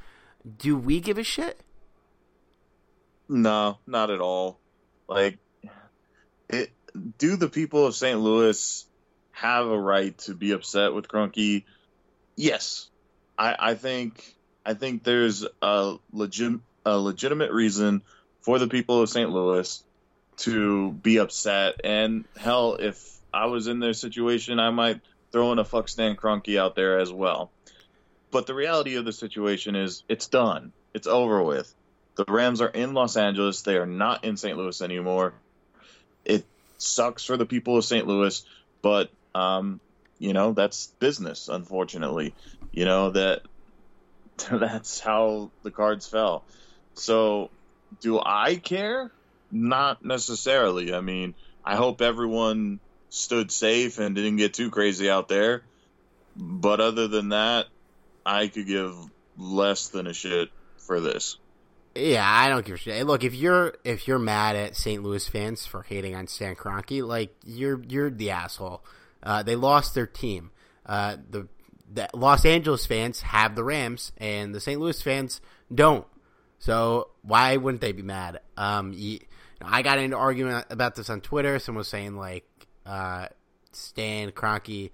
Do 0.59 0.77
we 0.77 1.01
give 1.01 1.19
a 1.19 1.23
shit? 1.23 1.61
No, 3.29 3.79
not 3.87 4.11
at 4.11 4.21
all. 4.21 4.59
Like, 5.09 5.39
it. 6.49 6.71
Do 7.19 7.37
the 7.37 7.49
people 7.49 7.87
of 7.87 7.95
St. 7.95 8.21
Louis 8.21 8.87
have 9.33 9.67
a 9.67 9.79
right 9.79 10.17
to 10.19 10.35
be 10.35 10.53
upset 10.53 10.95
with 10.95 11.09
Kroenke? 11.09 11.65
Yes, 12.37 12.89
I, 13.37 13.57
I 13.59 13.75
think 13.75 14.35
I 14.65 14.75
think 14.75 15.03
there's 15.03 15.45
a 15.61 15.97
legit 16.13 16.61
a 16.85 16.99
legitimate 16.99 17.53
reason 17.53 18.03
for 18.41 18.59
the 18.59 18.69
people 18.69 19.03
of 19.03 19.09
St. 19.09 19.31
Louis 19.31 19.83
to 20.39 20.91
be 20.91 21.19
upset. 21.19 21.81
And 21.85 22.25
hell, 22.37 22.75
if 22.75 23.21
I 23.33 23.47
was 23.47 23.67
in 23.67 23.81
their 23.81 23.93
situation, 23.93 24.59
I 24.59 24.71
might 24.71 25.01
throw 25.31 25.53
in 25.53 25.59
a 25.59 25.65
fuck 25.65 25.89
Stan 25.89 26.17
Kroenke 26.17 26.59
out 26.59 26.75
there 26.75 26.99
as 26.99 27.13
well. 27.13 27.51
But 28.31 28.47
the 28.47 28.55
reality 28.55 28.97
of 28.97 29.05
the 29.05 29.13
situation 29.13 29.77
is 29.77 30.03
it's 30.09 30.29
done. 30.29 30.73
It's 30.95 31.07
over 31.07 31.43
with. 31.43 31.73
The 32.17 32.25
Rams 32.29 32.61
are 32.61 32.69
in 32.69 32.95
Los 32.95 33.17
Angeles. 33.17 33.63
They 33.63 33.77
are 33.77 33.87
not 33.87 34.25
in 34.25 34.37
St. 34.37 34.57
Louis 34.57 34.81
anymore. 34.83 35.35
It 36.25 36.45
sucks 36.79 37.25
for 37.25 37.37
the 37.37 37.47
people 37.47 37.77
of 37.77 37.85
St. 37.85 38.07
Louis, 38.07 38.45
but 38.83 39.11
um, 39.35 39.81
you 40.19 40.33
know 40.33 40.53
that's 40.53 40.89
business. 40.99 41.49
Unfortunately, 41.49 42.35
you 42.73 42.85
know 42.85 43.11
that 43.11 43.43
that's 44.51 45.01
how 45.01 45.51
the 45.63 45.71
cards 45.71 46.07
fell. 46.07 46.45
So, 46.95 47.51
do 48.01 48.21
I 48.21 48.57
care? 48.57 49.11
Not 49.51 50.05
necessarily. 50.05 50.95
I 50.95 51.01
mean, 51.01 51.35
I 51.65 51.77
hope 51.77 52.01
everyone 52.01 52.81
stood 53.11 53.53
safe 53.53 53.99
and 53.99 54.15
didn't 54.15 54.37
get 54.37 54.55
too 54.55 54.71
crazy 54.71 55.11
out 55.11 55.29
there. 55.29 55.63
But 56.35 56.81
other 56.81 57.09
than 57.09 57.31
that, 57.31 57.67
I 58.25 58.49
could 58.49 58.67
give 58.67 58.97
less 59.37 59.89
than 59.89 60.07
a 60.07 60.15
shit 60.15 60.51
for 60.79 61.01
this. 61.01 61.37
Yeah, 61.95 62.27
I 62.27 62.49
don't 62.49 62.65
give 62.65 62.77
a 62.77 62.79
shit. 62.79 63.07
Look, 63.07 63.23
if 63.23 63.35
you're 63.35 63.75
if 63.85 64.09
you're 64.09 64.19
mad 64.19 64.57
at 64.57 64.77
St. 64.77 65.03
Louis 65.03 65.27
fans 65.29 65.67
for 65.67 65.83
hating 65.83 66.15
on 66.15 66.27
Stan 66.27 66.57
Kroenke, 66.57 67.07
like 67.07 67.35
you're 67.45 67.83
you're 67.87 68.11
the 68.11 68.31
asshole. 68.31 68.83
Uh, 69.23 69.43
they 69.43 69.57
lost 69.57 69.95
their 69.95 70.07
team. 70.07 70.51
Uh, 70.85 71.17
the 71.31 71.49
the 71.93 72.09
Los 72.15 72.45
Angeles 72.47 72.87
fans 72.87 73.21
have 73.21 73.55
the 73.55 73.65
Rams, 73.65 74.13
and 74.17 74.55
the 74.55 74.61
St. 74.61 74.81
Louis 74.81 75.01
fans 75.01 75.41
don't. 75.73 76.07
So 76.59 77.11
why 77.23 77.57
wouldn't 77.57 77.81
they 77.81 77.93
be 77.93 78.03
mad? 78.03 78.41
Um, 78.57 78.93
you, 78.95 79.19
I 79.61 79.83
got 79.83 79.99
into 79.99 80.17
argument 80.17 80.67
about 80.71 80.95
this 80.95 81.11
on 81.11 81.21
Twitter. 81.21 81.59
Someone 81.59 81.81
was 81.81 81.89
saying 81.89 82.17
like 82.17 82.47
uh, 82.87 83.29
Stan 83.73 84.31
Kroenke 84.31 84.91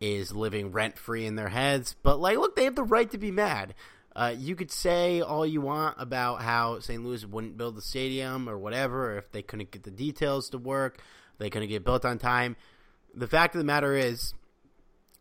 is 0.00 0.32
living 0.32 0.72
rent 0.72 0.98
free 0.98 1.26
in 1.26 1.36
their 1.36 1.48
heads, 1.48 1.96
but 2.02 2.20
like, 2.20 2.38
look, 2.38 2.54
they 2.54 2.64
have 2.64 2.76
the 2.76 2.84
right 2.84 3.10
to 3.10 3.18
be 3.18 3.30
mad. 3.30 3.74
Uh, 4.14 4.34
you 4.36 4.56
could 4.56 4.70
say 4.70 5.20
all 5.20 5.44
you 5.44 5.60
want 5.60 5.96
about 5.98 6.40
how 6.40 6.80
St. 6.80 7.04
Louis 7.04 7.26
wouldn't 7.26 7.58
build 7.58 7.76
the 7.76 7.82
stadium 7.82 8.48
or 8.48 8.56
whatever, 8.56 9.12
or 9.12 9.18
if 9.18 9.30
they 9.30 9.42
couldn't 9.42 9.70
get 9.70 9.82
the 9.82 9.90
details 9.90 10.50
to 10.50 10.58
work, 10.58 11.02
they 11.38 11.50
couldn't 11.50 11.68
get 11.68 11.84
built 11.84 12.04
on 12.04 12.18
time. 12.18 12.56
The 13.16 13.26
fact 13.26 13.54
of 13.54 13.58
the 13.58 13.64
matter 13.64 13.96
is, 13.96 14.34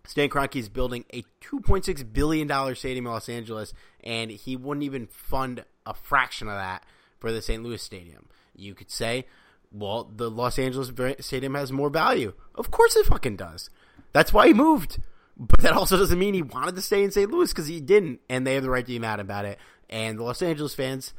Stan 0.05 0.29
Kroenke 0.29 0.57
is 0.57 0.69
building 0.69 1.05
a 1.13 1.23
$2.6 1.41 2.13
billion 2.13 2.75
stadium 2.75 3.07
in 3.07 3.11
Los 3.11 3.29
Angeles, 3.29 3.73
and 4.03 4.29
he 4.29 4.57
wouldn't 4.57 4.83
even 4.83 5.07
fund 5.07 5.63
a 5.85 5.93
fraction 5.93 6.47
of 6.49 6.55
that 6.55 6.83
for 7.19 7.31
the 7.31 7.41
St. 7.41 7.63
Louis 7.63 7.81
stadium. 7.81 8.27
You 8.53 8.75
could 8.75 8.91
say, 8.91 9.25
well, 9.71 10.03
the 10.13 10.29
Los 10.29 10.59
Angeles 10.59 10.91
stadium 11.19 11.55
has 11.55 11.71
more 11.71 11.89
value. 11.89 12.33
Of 12.53 12.69
course 12.69 12.95
it 12.95 13.05
fucking 13.05 13.37
does. 13.37 13.69
That's 14.11 14.33
why 14.33 14.47
he 14.47 14.53
moved. 14.53 14.99
But 15.37 15.61
that 15.61 15.73
also 15.73 15.97
doesn't 15.97 16.19
mean 16.19 16.33
he 16.33 16.41
wanted 16.41 16.75
to 16.75 16.81
stay 16.81 17.03
in 17.03 17.11
St. 17.11 17.29
Louis 17.29 17.51
because 17.51 17.67
he 17.67 17.81
didn't, 17.81 18.21
and 18.29 18.45
they 18.45 18.53
have 18.53 18.63
the 18.63 18.69
right 18.69 18.85
to 18.85 18.91
be 18.91 18.99
mad 18.99 19.19
about 19.19 19.45
it. 19.45 19.57
And 19.89 20.17
the 20.17 20.23
Los 20.23 20.41
Angeles 20.41 20.75
fans 20.75 21.13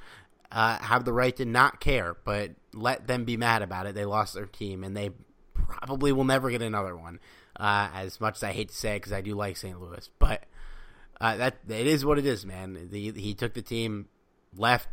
uh, 0.51 0.79
have 0.79 1.05
the 1.05 1.13
right 1.13 1.37
to 1.37 1.45
not 1.45 1.81
care, 1.81 2.17
but 2.25 2.53
let 2.73 3.07
them 3.07 3.25
be 3.25 3.37
mad 3.37 3.63
about 3.63 3.87
it. 3.87 3.95
They 3.95 4.05
lost 4.05 4.35
their 4.35 4.47
team, 4.47 4.85
and 4.85 4.97
they 4.97 5.11
probably 5.69 6.13
will 6.13 6.25
never 6.25 6.51
get 6.51 6.63
another 6.63 6.97
one. 6.97 7.21
Uh, 7.59 7.89
as 7.95 8.21
much 8.21 8.37
as 8.37 8.43
I 8.43 8.53
hate 8.53 8.69
to 8.69 8.75
say 8.75 8.97
because 8.97 9.13
I 9.13 9.23
do 9.23 9.35
like 9.35 9.57
St. 9.57 9.81
Louis, 9.81 10.11
but 10.19 10.45
uh, 11.21 11.37
that 11.39 11.57
it 11.69 11.87
is 11.87 12.05
what 12.05 12.19
it 12.19 12.27
is, 12.27 12.45
man. 12.45 12.89
The, 12.91 13.13
he 13.13 13.33
took 13.33 13.55
the 13.55 13.63
team 13.63 14.09
left, 14.55 14.89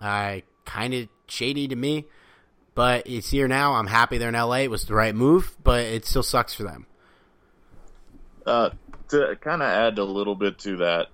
uh, 0.00 0.40
kind 0.66 0.92
of 0.92 1.08
shady 1.26 1.68
to 1.68 1.76
me, 1.76 2.04
but 2.74 3.06
it's 3.06 3.30
here 3.30 3.48
now. 3.48 3.74
I'm 3.74 3.86
happy 3.86 4.18
they're 4.18 4.28
in 4.28 4.34
LA. 4.34 4.56
It 4.56 4.70
was 4.70 4.84
the 4.84 4.94
right 4.94 5.14
move, 5.14 5.56
but 5.64 5.84
it 5.84 6.04
still 6.04 6.22
sucks 6.22 6.52
for 6.52 6.64
them. 6.64 6.86
Uh, 8.44 8.70
to 9.08 9.36
kind 9.40 9.62
of 9.62 9.68
add 9.68 9.98
a 9.98 10.04
little 10.04 10.34
bit 10.34 10.58
to 10.60 10.76
that, 10.78 11.06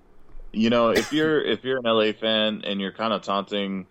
you 0.51 0.69
know, 0.69 0.89
if 0.89 1.13
you're 1.13 1.41
if 1.41 1.63
you're 1.63 1.77
an 1.77 1.85
LA 1.85 2.11
fan 2.11 2.63
and 2.65 2.81
you're 2.81 2.91
kind 2.91 3.13
of 3.13 3.21
taunting, 3.21 3.87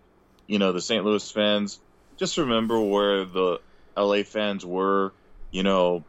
you 0.47 0.59
know, 0.59 0.71
the 0.71 0.81
St. 0.81 1.03
Louis 1.03 1.31
fans, 1.31 1.79
just 2.17 2.37
remember 2.37 2.79
where 2.79 3.25
the 3.25 3.59
LA 3.97 4.23
fans 4.23 4.65
were, 4.65 5.13
you 5.51 5.63
know, 5.63 6.03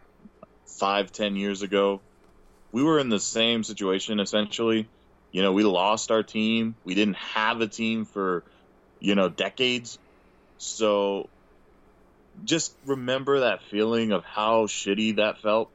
five 0.66 1.12
ten 1.12 1.36
years 1.36 1.62
ago. 1.62 2.00
We 2.72 2.82
were 2.82 2.98
in 2.98 3.08
the 3.08 3.20
same 3.20 3.62
situation 3.64 4.20
essentially. 4.20 4.88
You 5.32 5.42
know, 5.42 5.52
we 5.52 5.64
lost 5.64 6.10
our 6.10 6.22
team. 6.22 6.76
We 6.84 6.94
didn't 6.94 7.16
have 7.16 7.60
a 7.60 7.66
team 7.66 8.04
for, 8.04 8.44
you 9.00 9.14
know, 9.14 9.28
decades. 9.28 9.98
So 10.58 11.28
just 12.44 12.74
remember 12.86 13.40
that 13.40 13.62
feeling 13.70 14.12
of 14.12 14.24
how 14.24 14.66
shitty 14.66 15.16
that 15.16 15.40
felt 15.40 15.70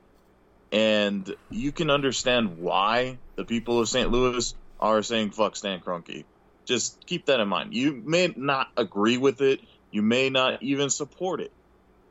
and 0.72 1.36
you 1.50 1.72
can 1.72 1.90
understand 1.90 2.60
why 2.60 3.18
the 3.36 3.46
people 3.46 3.80
of 3.80 3.90
St. 3.90 4.10
Louis 4.12 4.54
are 4.80 5.02
saying 5.02 5.32
"fuck 5.32 5.56
Stan 5.56 5.80
Kroenke." 5.80 6.26
Just 6.66 7.06
keep 7.08 7.26
that 7.26 7.40
in 7.40 7.48
mind. 7.48 7.74
You 7.74 8.02
may 8.06 8.32
not 8.36 8.68
agree 8.78 9.18
with 9.18 9.42
it, 9.42 9.62
you 9.92 10.02
may 10.02 10.30
not 10.30 10.62
even 10.62 10.90
support 10.90 11.42
it, 11.42 11.52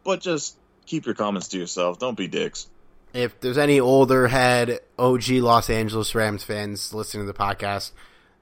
but 0.05 0.21
just 0.21 0.57
keep 0.87 1.07
your 1.07 1.15
comments 1.15 1.49
to 1.49 1.59
yourself. 1.59 1.99
Don't 1.99 2.17
be 2.17 2.29
dicks. 2.29 2.69
If 3.13 3.41
there's 3.41 3.59
any 3.59 3.81
older 3.81 4.29
head 4.29 4.81
OG 4.99 5.29
Los 5.31 5.71
Angeles 5.71 6.15
Rams 6.15 6.45
fans 6.45 6.93
listening 6.93 7.27
to 7.27 7.33
the 7.33 7.39
podcast 7.39 7.93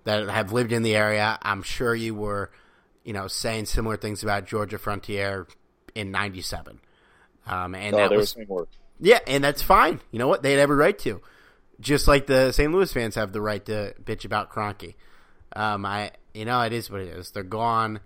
that 0.04 0.28
have 0.28 0.52
lived 0.52 0.72
in 0.72 0.82
the 0.82 0.96
area, 0.96 1.38
I'm 1.42 1.62
sure 1.62 1.94
you 1.94 2.14
were, 2.14 2.50
you 3.04 3.12
know, 3.12 3.28
saying 3.28 3.66
similar 3.66 3.96
things 3.96 4.22
about 4.22 4.46
Georgia 4.46 4.78
Frontiere 4.78 5.46
in 5.94 6.10
'97. 6.10 6.80
Um, 7.46 7.74
and 7.74 7.94
oh, 7.94 7.98
that 7.98 8.10
they 8.10 8.16
was 8.16 8.34
were 8.34 8.38
saying 8.40 8.48
worse. 8.48 8.68
yeah, 8.98 9.20
and 9.26 9.44
that's 9.44 9.62
fine. 9.62 10.00
You 10.10 10.18
know 10.18 10.28
what? 10.28 10.42
They 10.42 10.50
had 10.52 10.60
every 10.60 10.76
right 10.76 10.98
to. 11.00 11.20
Just 11.78 12.08
like 12.08 12.26
the 12.26 12.52
St. 12.52 12.72
Louis 12.72 12.92
fans 12.92 13.14
have 13.14 13.32
the 13.32 13.40
right 13.40 13.64
to 13.66 13.94
bitch 14.02 14.24
about 14.24 14.50
Kroenke. 14.50 14.94
Um, 15.54 15.84
I, 15.84 16.12
you 16.34 16.44
know, 16.44 16.60
it 16.62 16.72
is 16.72 16.90
what 16.90 17.02
it 17.02 17.08
is. 17.08 17.30
They're 17.30 17.42
gone. 17.42 18.00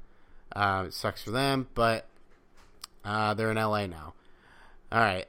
Uh, 0.54 0.84
it 0.88 0.92
sucks 0.92 1.22
for 1.22 1.30
them, 1.30 1.68
but 1.74 2.06
uh, 3.04 3.34
they're 3.34 3.50
in 3.50 3.56
LA 3.56 3.86
now. 3.86 4.14
All 4.92 5.00
right. 5.00 5.26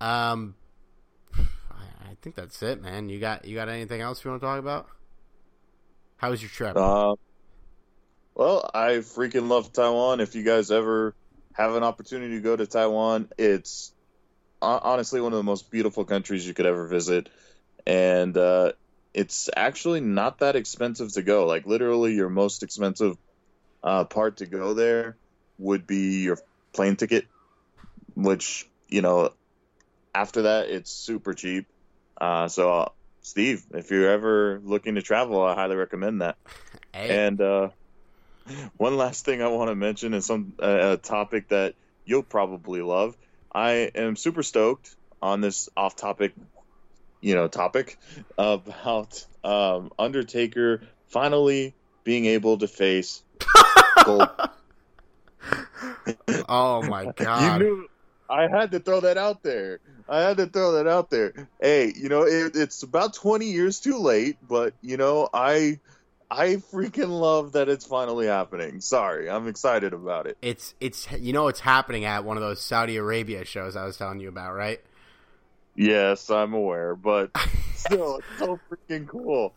Um, 0.00 0.54
I, 1.34 2.14
think 2.22 2.36
that's 2.36 2.62
it, 2.62 2.82
man. 2.82 3.08
You 3.08 3.20
got 3.20 3.44
you 3.44 3.54
got 3.54 3.68
anything 3.68 4.00
else 4.00 4.24
you 4.24 4.30
want 4.30 4.40
to 4.40 4.46
talk 4.46 4.58
about? 4.58 4.88
How 6.16 6.30
was 6.30 6.42
your 6.42 6.50
trip? 6.50 6.76
Uh, 6.76 7.14
well, 8.34 8.70
I 8.72 8.98
freaking 8.98 9.48
love 9.48 9.72
Taiwan. 9.72 10.20
If 10.20 10.34
you 10.34 10.42
guys 10.42 10.70
ever 10.70 11.14
have 11.52 11.74
an 11.74 11.82
opportunity 11.82 12.36
to 12.36 12.40
go 12.40 12.56
to 12.56 12.66
Taiwan, 12.66 13.28
it's 13.38 13.92
honestly 14.60 15.20
one 15.20 15.32
of 15.32 15.36
the 15.36 15.44
most 15.44 15.70
beautiful 15.70 16.04
countries 16.04 16.46
you 16.46 16.54
could 16.54 16.66
ever 16.66 16.86
visit, 16.86 17.28
and 17.86 18.36
uh, 18.36 18.72
it's 19.14 19.48
actually 19.56 20.00
not 20.00 20.38
that 20.38 20.56
expensive 20.56 21.12
to 21.12 21.22
go. 21.22 21.46
Like 21.46 21.66
literally, 21.66 22.14
your 22.14 22.28
most 22.28 22.62
expensive 22.62 23.16
uh, 23.82 24.04
part 24.04 24.38
to 24.38 24.46
go 24.46 24.74
there 24.74 25.16
would 25.58 25.86
be 25.86 26.22
your 26.22 26.38
plane 26.72 26.96
ticket, 26.96 27.26
which 28.14 28.68
you 28.88 29.02
know 29.02 29.32
after 30.14 30.42
that, 30.42 30.68
it's 30.68 30.90
super 30.90 31.32
cheap. 31.32 31.66
Uh, 32.20 32.48
so, 32.48 32.72
uh, 32.72 32.88
Steve, 33.22 33.64
if 33.72 33.90
you're 33.90 34.10
ever 34.10 34.60
looking 34.64 34.96
to 34.96 35.02
travel, 35.02 35.42
I 35.42 35.54
highly 35.54 35.76
recommend 35.76 36.22
that. 36.22 36.36
Hey. 36.94 37.26
And 37.26 37.38
uh, 37.40 37.68
one 38.78 38.96
last 38.96 39.26
thing 39.26 39.42
I 39.42 39.48
want 39.48 39.68
to 39.68 39.74
mention 39.74 40.14
is 40.14 40.24
some 40.24 40.54
uh, 40.58 40.94
a 40.94 40.96
topic 40.96 41.48
that 41.48 41.74
you'll 42.06 42.22
probably 42.22 42.80
love. 42.80 43.14
I 43.54 43.90
am 43.94 44.16
super 44.16 44.42
stoked 44.42 44.96
on 45.20 45.42
this 45.42 45.68
off-topic, 45.76 46.32
you 47.20 47.34
know, 47.34 47.46
topic 47.46 47.98
about 48.38 49.24
um, 49.44 49.92
Undertaker 49.98 50.80
finally 51.08 51.74
being 52.04 52.24
able 52.24 52.56
to 52.58 52.66
face 52.66 53.22
Gold. 54.04 54.28
Oh 56.48 56.82
my 56.82 57.12
god! 57.16 57.60
You 57.60 57.66
knew 57.66 57.88
I 58.28 58.48
had 58.48 58.72
to 58.72 58.80
throw 58.80 59.00
that 59.00 59.16
out 59.16 59.42
there. 59.42 59.80
I 60.08 60.20
had 60.20 60.38
to 60.38 60.46
throw 60.46 60.72
that 60.72 60.86
out 60.86 61.10
there. 61.10 61.48
Hey, 61.60 61.92
you 61.94 62.08
know, 62.08 62.22
it, 62.22 62.56
it's 62.56 62.82
about 62.82 63.12
20 63.14 63.46
years 63.46 63.80
too 63.80 63.98
late, 63.98 64.38
but 64.46 64.74
you 64.80 64.96
know, 64.96 65.28
I 65.32 65.80
I 66.30 66.56
freaking 66.56 67.08
love 67.08 67.52
that 67.52 67.68
it's 67.68 67.86
finally 67.86 68.26
happening. 68.26 68.80
Sorry, 68.80 69.30
I'm 69.30 69.48
excited 69.48 69.92
about 69.92 70.26
it. 70.26 70.36
It's 70.42 70.74
it's 70.80 71.10
you 71.12 71.32
know 71.32 71.48
it's 71.48 71.60
happening 71.60 72.04
at 72.04 72.24
one 72.24 72.36
of 72.36 72.42
those 72.42 72.60
Saudi 72.60 72.96
Arabia 72.96 73.44
shows 73.44 73.76
I 73.76 73.84
was 73.84 73.96
telling 73.96 74.20
you 74.20 74.28
about, 74.28 74.54
right? 74.54 74.80
Yes, 75.74 76.28
I'm 76.28 76.54
aware, 76.54 76.96
but 76.96 77.30
still, 77.74 78.16
it's 78.16 78.38
so 78.38 78.58
freaking 78.68 79.06
cool. 79.06 79.54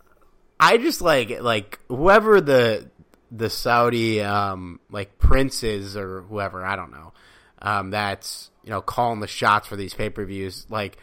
I 0.59 0.77
just 0.77 1.01
like 1.01 1.41
like 1.41 1.79
whoever 1.87 2.39
the 2.39 2.90
the 3.31 3.49
Saudi 3.49 4.21
um 4.21 4.79
like 4.89 5.17
princes 5.17 5.95
or 5.95 6.21
whoever 6.21 6.65
I 6.65 6.75
don't 6.75 6.91
know 6.91 7.13
um 7.61 7.91
that's 7.91 8.51
you 8.63 8.69
know 8.69 8.81
calling 8.81 9.19
the 9.21 9.27
shots 9.27 9.67
for 9.67 9.75
these 9.75 9.93
pay 9.93 10.09
per 10.09 10.25
views 10.25 10.65
like 10.69 10.97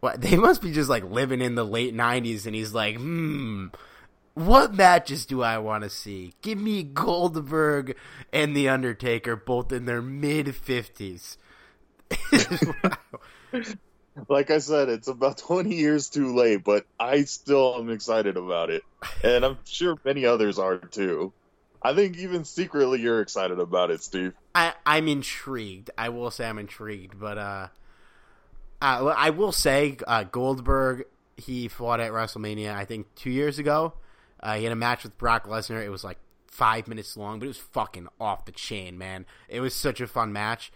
what 0.00 0.20
they 0.20 0.36
must 0.36 0.62
be 0.62 0.72
just 0.72 0.90
like 0.90 1.04
living 1.04 1.40
in 1.40 1.54
the 1.54 1.64
late 1.64 1.94
'90s 1.94 2.46
and 2.46 2.54
he's 2.54 2.74
like 2.74 2.96
hmm 2.96 3.68
what 4.38 4.72
matches 4.72 5.26
do 5.26 5.42
I 5.42 5.58
want 5.58 5.82
to 5.82 5.90
see? 5.90 6.32
Give 6.42 6.60
me 6.60 6.84
Goldberg 6.84 7.96
and 8.32 8.56
The 8.56 8.68
Undertaker, 8.68 9.34
both 9.34 9.72
in 9.72 9.84
their 9.84 10.00
mid 10.00 10.46
50s. 10.46 11.38
like 14.28 14.50
I 14.50 14.58
said, 14.58 14.88
it's 14.88 15.08
about 15.08 15.38
20 15.46 15.74
years 15.74 16.08
too 16.08 16.34
late, 16.34 16.64
but 16.64 16.86
I 16.98 17.24
still 17.24 17.76
am 17.76 17.90
excited 17.90 18.36
about 18.36 18.70
it. 18.70 18.82
And 19.22 19.44
I'm 19.44 19.58
sure 19.64 19.96
many 20.04 20.24
others 20.24 20.58
are 20.58 20.78
too. 20.78 21.32
I 21.80 21.94
think 21.94 22.16
even 22.18 22.44
secretly 22.44 23.00
you're 23.00 23.20
excited 23.20 23.60
about 23.60 23.90
it, 23.90 24.02
Steve. 24.02 24.34
I, 24.54 24.74
I'm 24.84 25.06
intrigued. 25.06 25.90
I 25.96 26.08
will 26.08 26.30
say 26.30 26.48
I'm 26.48 26.58
intrigued, 26.58 27.18
but 27.20 27.38
uh, 27.38 27.68
uh 28.82 29.14
I 29.16 29.30
will 29.30 29.52
say 29.52 29.96
uh, 30.06 30.24
Goldberg 30.24 31.04
he 31.36 31.68
fought 31.68 32.00
at 32.00 32.10
WrestleMania 32.10 32.74
I 32.74 32.84
think 32.84 33.14
two 33.14 33.30
years 33.30 33.58
ago. 33.58 33.94
Uh, 34.40 34.56
he 34.56 34.64
had 34.64 34.72
a 34.72 34.76
match 34.76 35.04
with 35.04 35.16
Brock 35.18 35.46
Lesnar. 35.46 35.84
It 35.84 35.90
was 35.90 36.04
like 36.04 36.18
five 36.46 36.88
minutes 36.88 37.16
long, 37.16 37.38
but 37.38 37.46
it 37.46 37.48
was 37.48 37.58
fucking 37.58 38.08
off 38.20 38.44
the 38.44 38.52
chain, 38.52 38.98
man. 38.98 39.26
It 39.48 39.60
was 39.60 39.74
such 39.74 40.00
a 40.00 40.06
fun 40.06 40.32
match. 40.32 40.72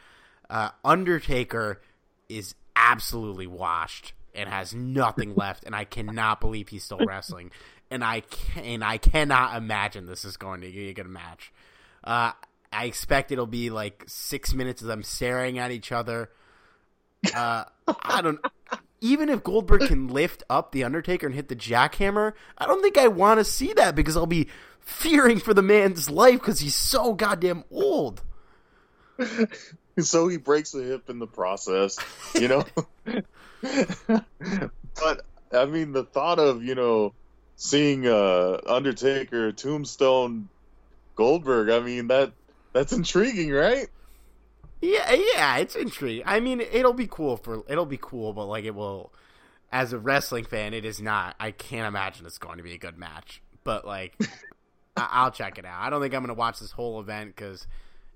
Uh, 0.49 0.71
Undertaker 0.85 1.81
is 2.29 2.55
absolutely 2.77 3.47
washed 3.47 4.13
and 4.35 4.49
has 4.49 4.75
nothing 4.75 5.35
left, 5.37 5.65
and 5.65 5.75
I 5.75 5.85
cannot 5.85 6.41
believe 6.41 6.69
he's 6.69 6.85
still 6.85 7.01
wrestling. 7.07 7.51
And 7.91 8.03
I 8.03 8.21
can 8.21 8.65
and 8.65 8.85
I 8.85 8.99
cannot 8.99 9.57
imagine 9.57 10.07
this 10.07 10.25
is 10.25 10.37
going 10.37 10.63
to 10.63 10.71
be 10.71 10.89
a 10.89 10.95
good 10.95 11.07
match. 11.07 11.53
Uh, 12.03 12.33
I 12.73 12.87
expect 12.87 13.31
it'll 13.31 13.47
be 13.47 13.71
like 13.71 14.05
six 14.07 14.55
minutes 14.55 14.81
of 14.81 14.89
them 14.89 15.03
staring 15.03 15.59
at 15.59 15.71
each 15.71 15.93
other. 15.93 16.31
Uh, 17.35 17.65
I 18.03 18.23
don't. 18.23 18.41
Even 19.01 19.29
if 19.29 19.43
Goldberg 19.43 19.83
can 19.89 20.09
lift 20.09 20.45
up 20.49 20.73
the 20.73 20.85
Undertaker 20.85 21.27
and 21.27 21.35
hit 21.35 21.49
the 21.49 21.57
jackhammer, 21.57 22.33
I 22.57 22.67
don't 22.67 22.83
think 22.83 22.97
I 22.97 23.09
want 23.09 23.41
to 23.41 23.45
see 23.45 23.73
that 23.75 23.95
because 23.95 24.17
I'll 24.17 24.27
be 24.27 24.49
fearing 24.81 25.39
for 25.39 25.53
the 25.53 25.63
man's 25.63 26.09
life 26.09 26.41
because 26.41 26.61
he's 26.61 26.77
so 26.77 27.13
goddamn 27.13 27.65
old. 27.71 28.23
so 29.99 30.29
he 30.29 30.37
breaks 30.37 30.73
the 30.73 30.83
hip 30.83 31.11
in 31.11 31.19
the 31.19 31.27
process, 31.27 31.99
you 32.35 32.49
know. 32.49 32.65
but 34.95 35.25
I 35.53 35.67
mean, 35.67 35.93
the 35.93 36.05
thought 36.05 36.39
of 36.39 36.63
you 36.63 36.75
know 36.75 37.15
seeing 37.57 38.07
uh, 38.07 38.61
Undertaker, 38.67 39.53
Tombstone, 39.53 40.49
Goldberg. 41.17 41.71
I 41.71 41.81
mean 41.81 42.09
that 42.09 42.33
that's 42.73 42.93
intriguing, 42.93 43.51
right? 43.51 43.89
Yeah, 44.81 45.13
yeah, 45.13 45.59
it's 45.59 45.77
intriguing. 45.77 46.25
I 46.27 46.41
mean, 46.41 46.61
it'll 46.61 46.93
be 46.93 47.07
cool 47.07 47.37
for 47.37 47.63
it'll 47.69 47.87
be 47.87 47.99
cool, 48.01 48.33
but 48.33 48.47
like 48.47 48.65
it 48.65 48.75
will. 48.75 49.13
As 49.71 49.95
a 49.95 49.99
wrestling 49.99 50.45
fan, 50.45 50.75
it 50.75 50.85
is 50.85 51.01
not. 51.01 51.35
I 51.41 51.51
can't 51.51 51.87
imagine 51.89 52.27
it's 52.27 52.37
going 52.37 52.59
to 52.59 52.63
be 52.63 52.75
a 52.75 52.79
good 52.79 52.99
match, 52.99 53.41
but 53.65 53.87
like, 53.87 54.15
I- 54.99 55.25
will 55.25 55.31
check 55.31 55.57
it 55.57 55.65
out. 55.65 55.81
I 55.81 55.89
don't 55.89 56.03
think 56.03 56.13
I'm 56.13 56.21
going 56.21 56.29
to 56.29 56.39
watch 56.39 56.61
this 56.61 56.73
whole 56.73 57.01
event 57.01 57.35
because 57.35 57.67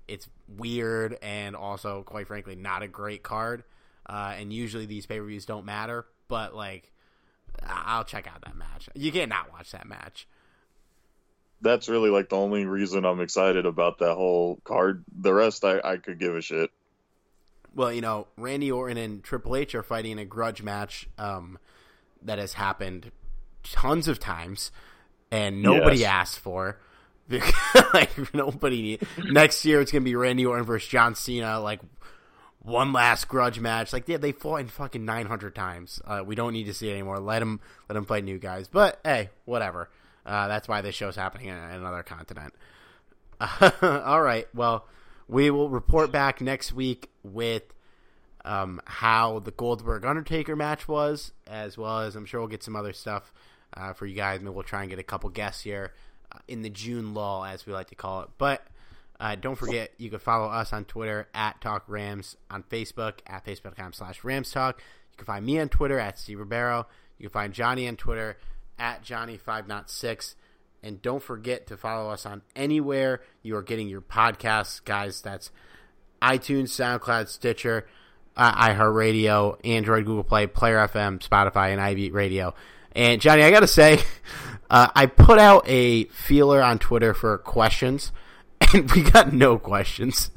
it's 0.07 0.27
weird 0.47 1.17
and 1.21 1.55
also, 1.55 2.03
quite 2.03 2.27
frankly, 2.27 2.55
not 2.55 2.81
a 2.81 2.87
great 2.87 3.23
card. 3.23 3.63
Uh, 4.05 4.35
and 4.37 4.53
usually 4.53 4.85
these 4.85 5.05
pay 5.05 5.19
per 5.19 5.25
views 5.25 5.45
don't 5.45 5.65
matter, 5.65 6.05
but 6.27 6.55
like, 6.55 6.91
I'll 7.65 8.03
check 8.03 8.27
out 8.27 8.41
that 8.45 8.55
match. 8.55 8.89
You 8.95 9.11
can't 9.11 9.29
not 9.29 9.51
watch 9.51 9.71
that 9.71 9.87
match. 9.87 10.27
That's 11.61 11.89
really 11.89 12.09
like 12.09 12.29
the 12.29 12.37
only 12.37 12.65
reason 12.65 13.03
I'm 13.03 13.19
excited 13.19 13.65
about 13.65 13.99
that 13.99 14.13
whole 14.13 14.59
card. 14.63 15.03
The 15.19 15.33
rest, 15.33 15.65
I, 15.65 15.79
I 15.83 15.97
could 15.97 16.19
give 16.19 16.35
a 16.35 16.41
shit. 16.41 16.69
Well, 17.75 17.91
you 17.91 18.01
know, 18.01 18.27
Randy 18.37 18.71
Orton 18.71 18.97
and 18.97 19.23
Triple 19.23 19.55
H 19.55 19.75
are 19.75 19.83
fighting 19.83 20.13
in 20.13 20.19
a 20.19 20.25
grudge 20.25 20.61
match 20.61 21.09
um, 21.17 21.57
that 22.21 22.39
has 22.39 22.53
happened 22.53 23.11
tons 23.63 24.07
of 24.07 24.19
times, 24.19 24.71
and 25.31 25.61
nobody 25.61 25.99
yes. 25.99 26.09
asked 26.09 26.39
for. 26.39 26.79
like 27.93 28.33
nobody. 28.33 28.99
Next 29.25 29.65
year, 29.65 29.81
it's 29.81 29.91
gonna 29.91 30.03
be 30.03 30.15
Randy 30.15 30.45
Orton 30.45 30.65
versus 30.65 30.87
John 30.87 31.15
Cena. 31.15 31.59
Like 31.59 31.81
one 32.61 32.93
last 32.93 33.27
grudge 33.27 33.59
match. 33.59 33.93
Like 33.93 34.07
yeah, 34.07 34.17
they 34.17 34.31
fought 34.31 34.61
in 34.61 34.67
fucking 34.67 35.03
nine 35.03 35.25
hundred 35.25 35.55
times. 35.55 36.01
Uh, 36.05 36.23
we 36.25 36.35
don't 36.35 36.53
need 36.53 36.65
to 36.65 36.73
see 36.73 36.89
it 36.89 36.93
anymore. 36.93 37.19
Let 37.19 37.39
them 37.39 37.59
let 37.89 37.93
them 37.93 38.05
fight 38.05 38.23
new 38.23 38.39
guys. 38.39 38.67
But 38.67 38.99
hey, 39.03 39.29
whatever. 39.45 39.89
Uh, 40.25 40.47
that's 40.47 40.67
why 40.67 40.81
this 40.81 40.95
show's 40.95 41.15
happening 41.15 41.47
in, 41.47 41.55
in 41.55 41.75
another 41.75 42.03
continent. 42.03 42.53
Uh, 43.39 43.71
all 44.05 44.21
right. 44.21 44.47
Well, 44.53 44.85
we 45.27 45.49
will 45.49 45.69
report 45.69 46.11
back 46.11 46.41
next 46.41 46.73
week 46.73 47.09
with 47.23 47.63
um, 48.43 48.81
how 48.85 49.39
the 49.39 49.51
Goldberg 49.51 50.05
Undertaker 50.05 50.55
match 50.55 50.87
was, 50.87 51.31
as 51.45 51.77
well 51.77 51.99
as 52.01 52.15
I'm 52.15 52.25
sure 52.25 52.41
we'll 52.41 52.49
get 52.49 52.63
some 52.63 52.75
other 52.75 52.93
stuff 52.93 53.33
uh, 53.73 53.93
for 53.93 54.05
you 54.05 54.15
guys. 54.15 54.41
Maybe 54.41 54.53
we'll 54.53 54.63
try 54.63 54.81
and 54.81 54.89
get 54.89 54.99
a 54.99 55.03
couple 55.03 55.29
guests 55.29 55.63
here 55.63 55.93
in 56.47 56.61
the 56.61 56.69
June 56.69 57.13
lull, 57.13 57.43
as 57.43 57.65
we 57.65 57.73
like 57.73 57.89
to 57.89 57.95
call 57.95 58.21
it. 58.21 58.29
But 58.37 58.65
uh, 59.19 59.35
don't 59.35 59.55
forget, 59.55 59.91
you 59.97 60.09
can 60.09 60.19
follow 60.19 60.47
us 60.47 60.73
on 60.73 60.85
Twitter 60.85 61.27
at 61.33 61.59
Talk 61.61 61.83
Rams, 61.87 62.35
on 62.51 62.63
Facebook 62.63 63.19
at 63.25 63.45
facebook.com 63.45 63.93
slash 63.93 64.23
Rams 64.23 64.51
Talk. 64.51 64.81
You 65.11 65.17
can 65.17 65.25
find 65.25 65.45
me 65.45 65.59
on 65.59 65.69
Twitter 65.69 65.99
at 65.99 66.19
Steve 66.19 66.39
Ribeiro. 66.39 66.87
You 67.17 67.29
can 67.29 67.33
find 67.33 67.53
Johnny 67.53 67.87
on 67.87 67.95
Twitter 67.95 68.37
at 68.77 69.03
Johnny506. 69.03 70.35
And 70.83 71.01
don't 71.01 71.23
forget 71.23 71.67
to 71.67 71.77
follow 71.77 72.11
us 72.11 72.25
on 72.25 72.43
anywhere 72.55 73.21
you 73.41 73.55
are 73.55 73.63
getting 73.63 73.87
your 73.87 74.01
podcasts, 74.01 74.83
guys. 74.83 75.21
That's 75.21 75.51
iTunes, 76.21 76.69
SoundCloud, 76.69 77.27
Stitcher, 77.27 77.87
uh, 78.35 78.69
iHeartRadio, 78.69 79.59
Android, 79.65 80.05
Google 80.05 80.23
Play, 80.23 80.45
Player 80.45 80.77
FM, 80.87 81.19
Spotify, 81.19 81.71
and 81.71 81.81
iBeat 81.81 82.13
Radio. 82.13 82.53
And 82.97 83.21
Johnny, 83.21 83.43
I 83.43 83.51
got 83.51 83.59
to 83.59 83.67
say, 83.67 83.99
uh, 84.71 84.87
I 84.93 85.05
put 85.05 85.37
out 85.37 85.63
a 85.67 86.05
feeler 86.05 86.63
on 86.63 86.79
Twitter 86.79 87.13
for 87.13 87.37
questions 87.37 88.11
and 88.73 88.91
we 88.91 89.03
got 89.03 89.31
no 89.31 89.59
questions. 89.59 90.31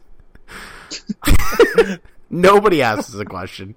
Nobody 2.30 2.82
asks 2.82 3.14
a 3.14 3.24
question. 3.24 3.76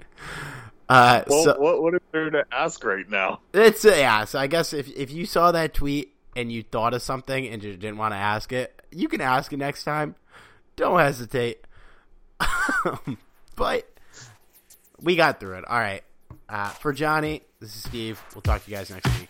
Uh, 0.89 1.23
well, 1.27 1.43
so, 1.45 1.59
what 1.59 1.81
what 1.81 1.93
is 1.93 2.01
there 2.11 2.29
to 2.29 2.45
ask 2.51 2.84
right 2.84 3.09
now? 3.09 3.39
It's 3.53 3.86
uh, 3.86 3.95
yeah. 3.95 4.25
So 4.25 4.38
I 4.38 4.47
guess 4.47 4.73
if 4.73 4.89
if 4.89 5.11
you 5.11 5.25
saw 5.25 5.51
that 5.53 5.73
tweet 5.73 6.13
and 6.36 6.51
you 6.51 6.61
thought 6.61 6.93
of 6.93 7.01
something 7.01 7.47
and 7.47 7.61
just 7.61 7.79
didn't 7.79 7.97
want 7.97 8.13
to 8.13 8.17
ask 8.17 8.51
it, 8.51 8.79
you 8.91 9.07
can 9.07 9.21
ask 9.21 9.53
it 9.53 9.57
next 9.57 9.86
time. 9.86 10.15
Don't 10.75 10.99
hesitate. 10.99 11.65
but 13.55 13.89
we 14.99 15.15
got 15.15 15.39
through 15.39 15.59
it. 15.59 15.65
All 15.67 15.79
right. 15.79 16.03
Uh, 16.49 16.69
for 16.69 16.91
Johnny, 16.91 17.43
this 17.64 17.78
is 17.78 17.84
Steve. 17.84 18.22
We'll 18.36 18.41
talk 18.41 18.64
to 18.66 18.70
you 18.70 18.76
guys 18.76 18.89
next 18.89 19.07
week. 19.20 19.30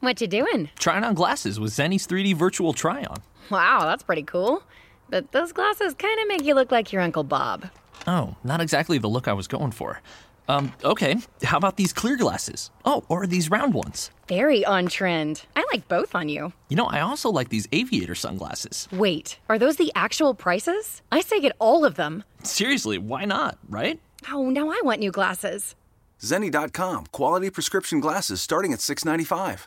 What 0.00 0.18
you 0.22 0.26
doing? 0.26 0.70
Trying 0.78 1.04
on 1.04 1.12
glasses 1.14 1.60
with 1.60 1.72
Zenni's 1.72 2.06
3D 2.06 2.34
virtual 2.34 2.72
try 2.72 3.04
on. 3.04 3.18
Wow, 3.50 3.80
that's 3.84 4.02
pretty 4.02 4.22
cool. 4.22 4.62
But 5.10 5.32
those 5.32 5.52
glasses 5.52 5.92
kind 5.94 6.18
of 6.20 6.26
make 6.26 6.42
you 6.42 6.54
look 6.54 6.72
like 6.72 6.90
your 6.90 7.02
Uncle 7.02 7.22
Bob. 7.22 7.68
Oh, 8.06 8.34
not 8.42 8.62
exactly 8.62 8.96
the 8.96 9.08
look 9.08 9.28
I 9.28 9.34
was 9.34 9.46
going 9.46 9.72
for. 9.72 10.00
Um, 10.48 10.72
okay, 10.82 11.16
how 11.44 11.58
about 11.58 11.76
these 11.76 11.92
clear 11.92 12.16
glasses? 12.16 12.70
Oh, 12.84 13.04
or 13.10 13.26
these 13.26 13.50
round 13.50 13.74
ones? 13.74 14.10
Very 14.26 14.64
on 14.64 14.86
trend. 14.86 15.42
I 15.54 15.66
like 15.70 15.86
both 15.86 16.14
on 16.14 16.30
you. 16.30 16.54
You 16.70 16.76
know, 16.76 16.86
I 16.86 17.00
also 17.00 17.28
like 17.30 17.50
these 17.50 17.68
aviator 17.70 18.14
sunglasses. 18.14 18.88
Wait, 18.90 19.38
are 19.50 19.58
those 19.58 19.76
the 19.76 19.92
actual 19.94 20.34
prices? 20.34 21.02
I 21.12 21.20
say 21.20 21.40
get 21.40 21.56
all 21.58 21.84
of 21.84 21.96
them. 21.96 22.24
Seriously, 22.42 22.96
why 22.96 23.26
not, 23.26 23.58
right? 23.68 24.00
Oh, 24.30 24.48
now 24.48 24.70
I 24.70 24.80
want 24.82 25.00
new 25.00 25.10
glasses. 25.12 25.74
Zenni.com, 26.22 27.06
quality 27.12 27.50
prescription 27.50 28.00
glasses 28.00 28.40
starting 28.40 28.72
at 28.72 28.78
$6.95. 28.78 29.66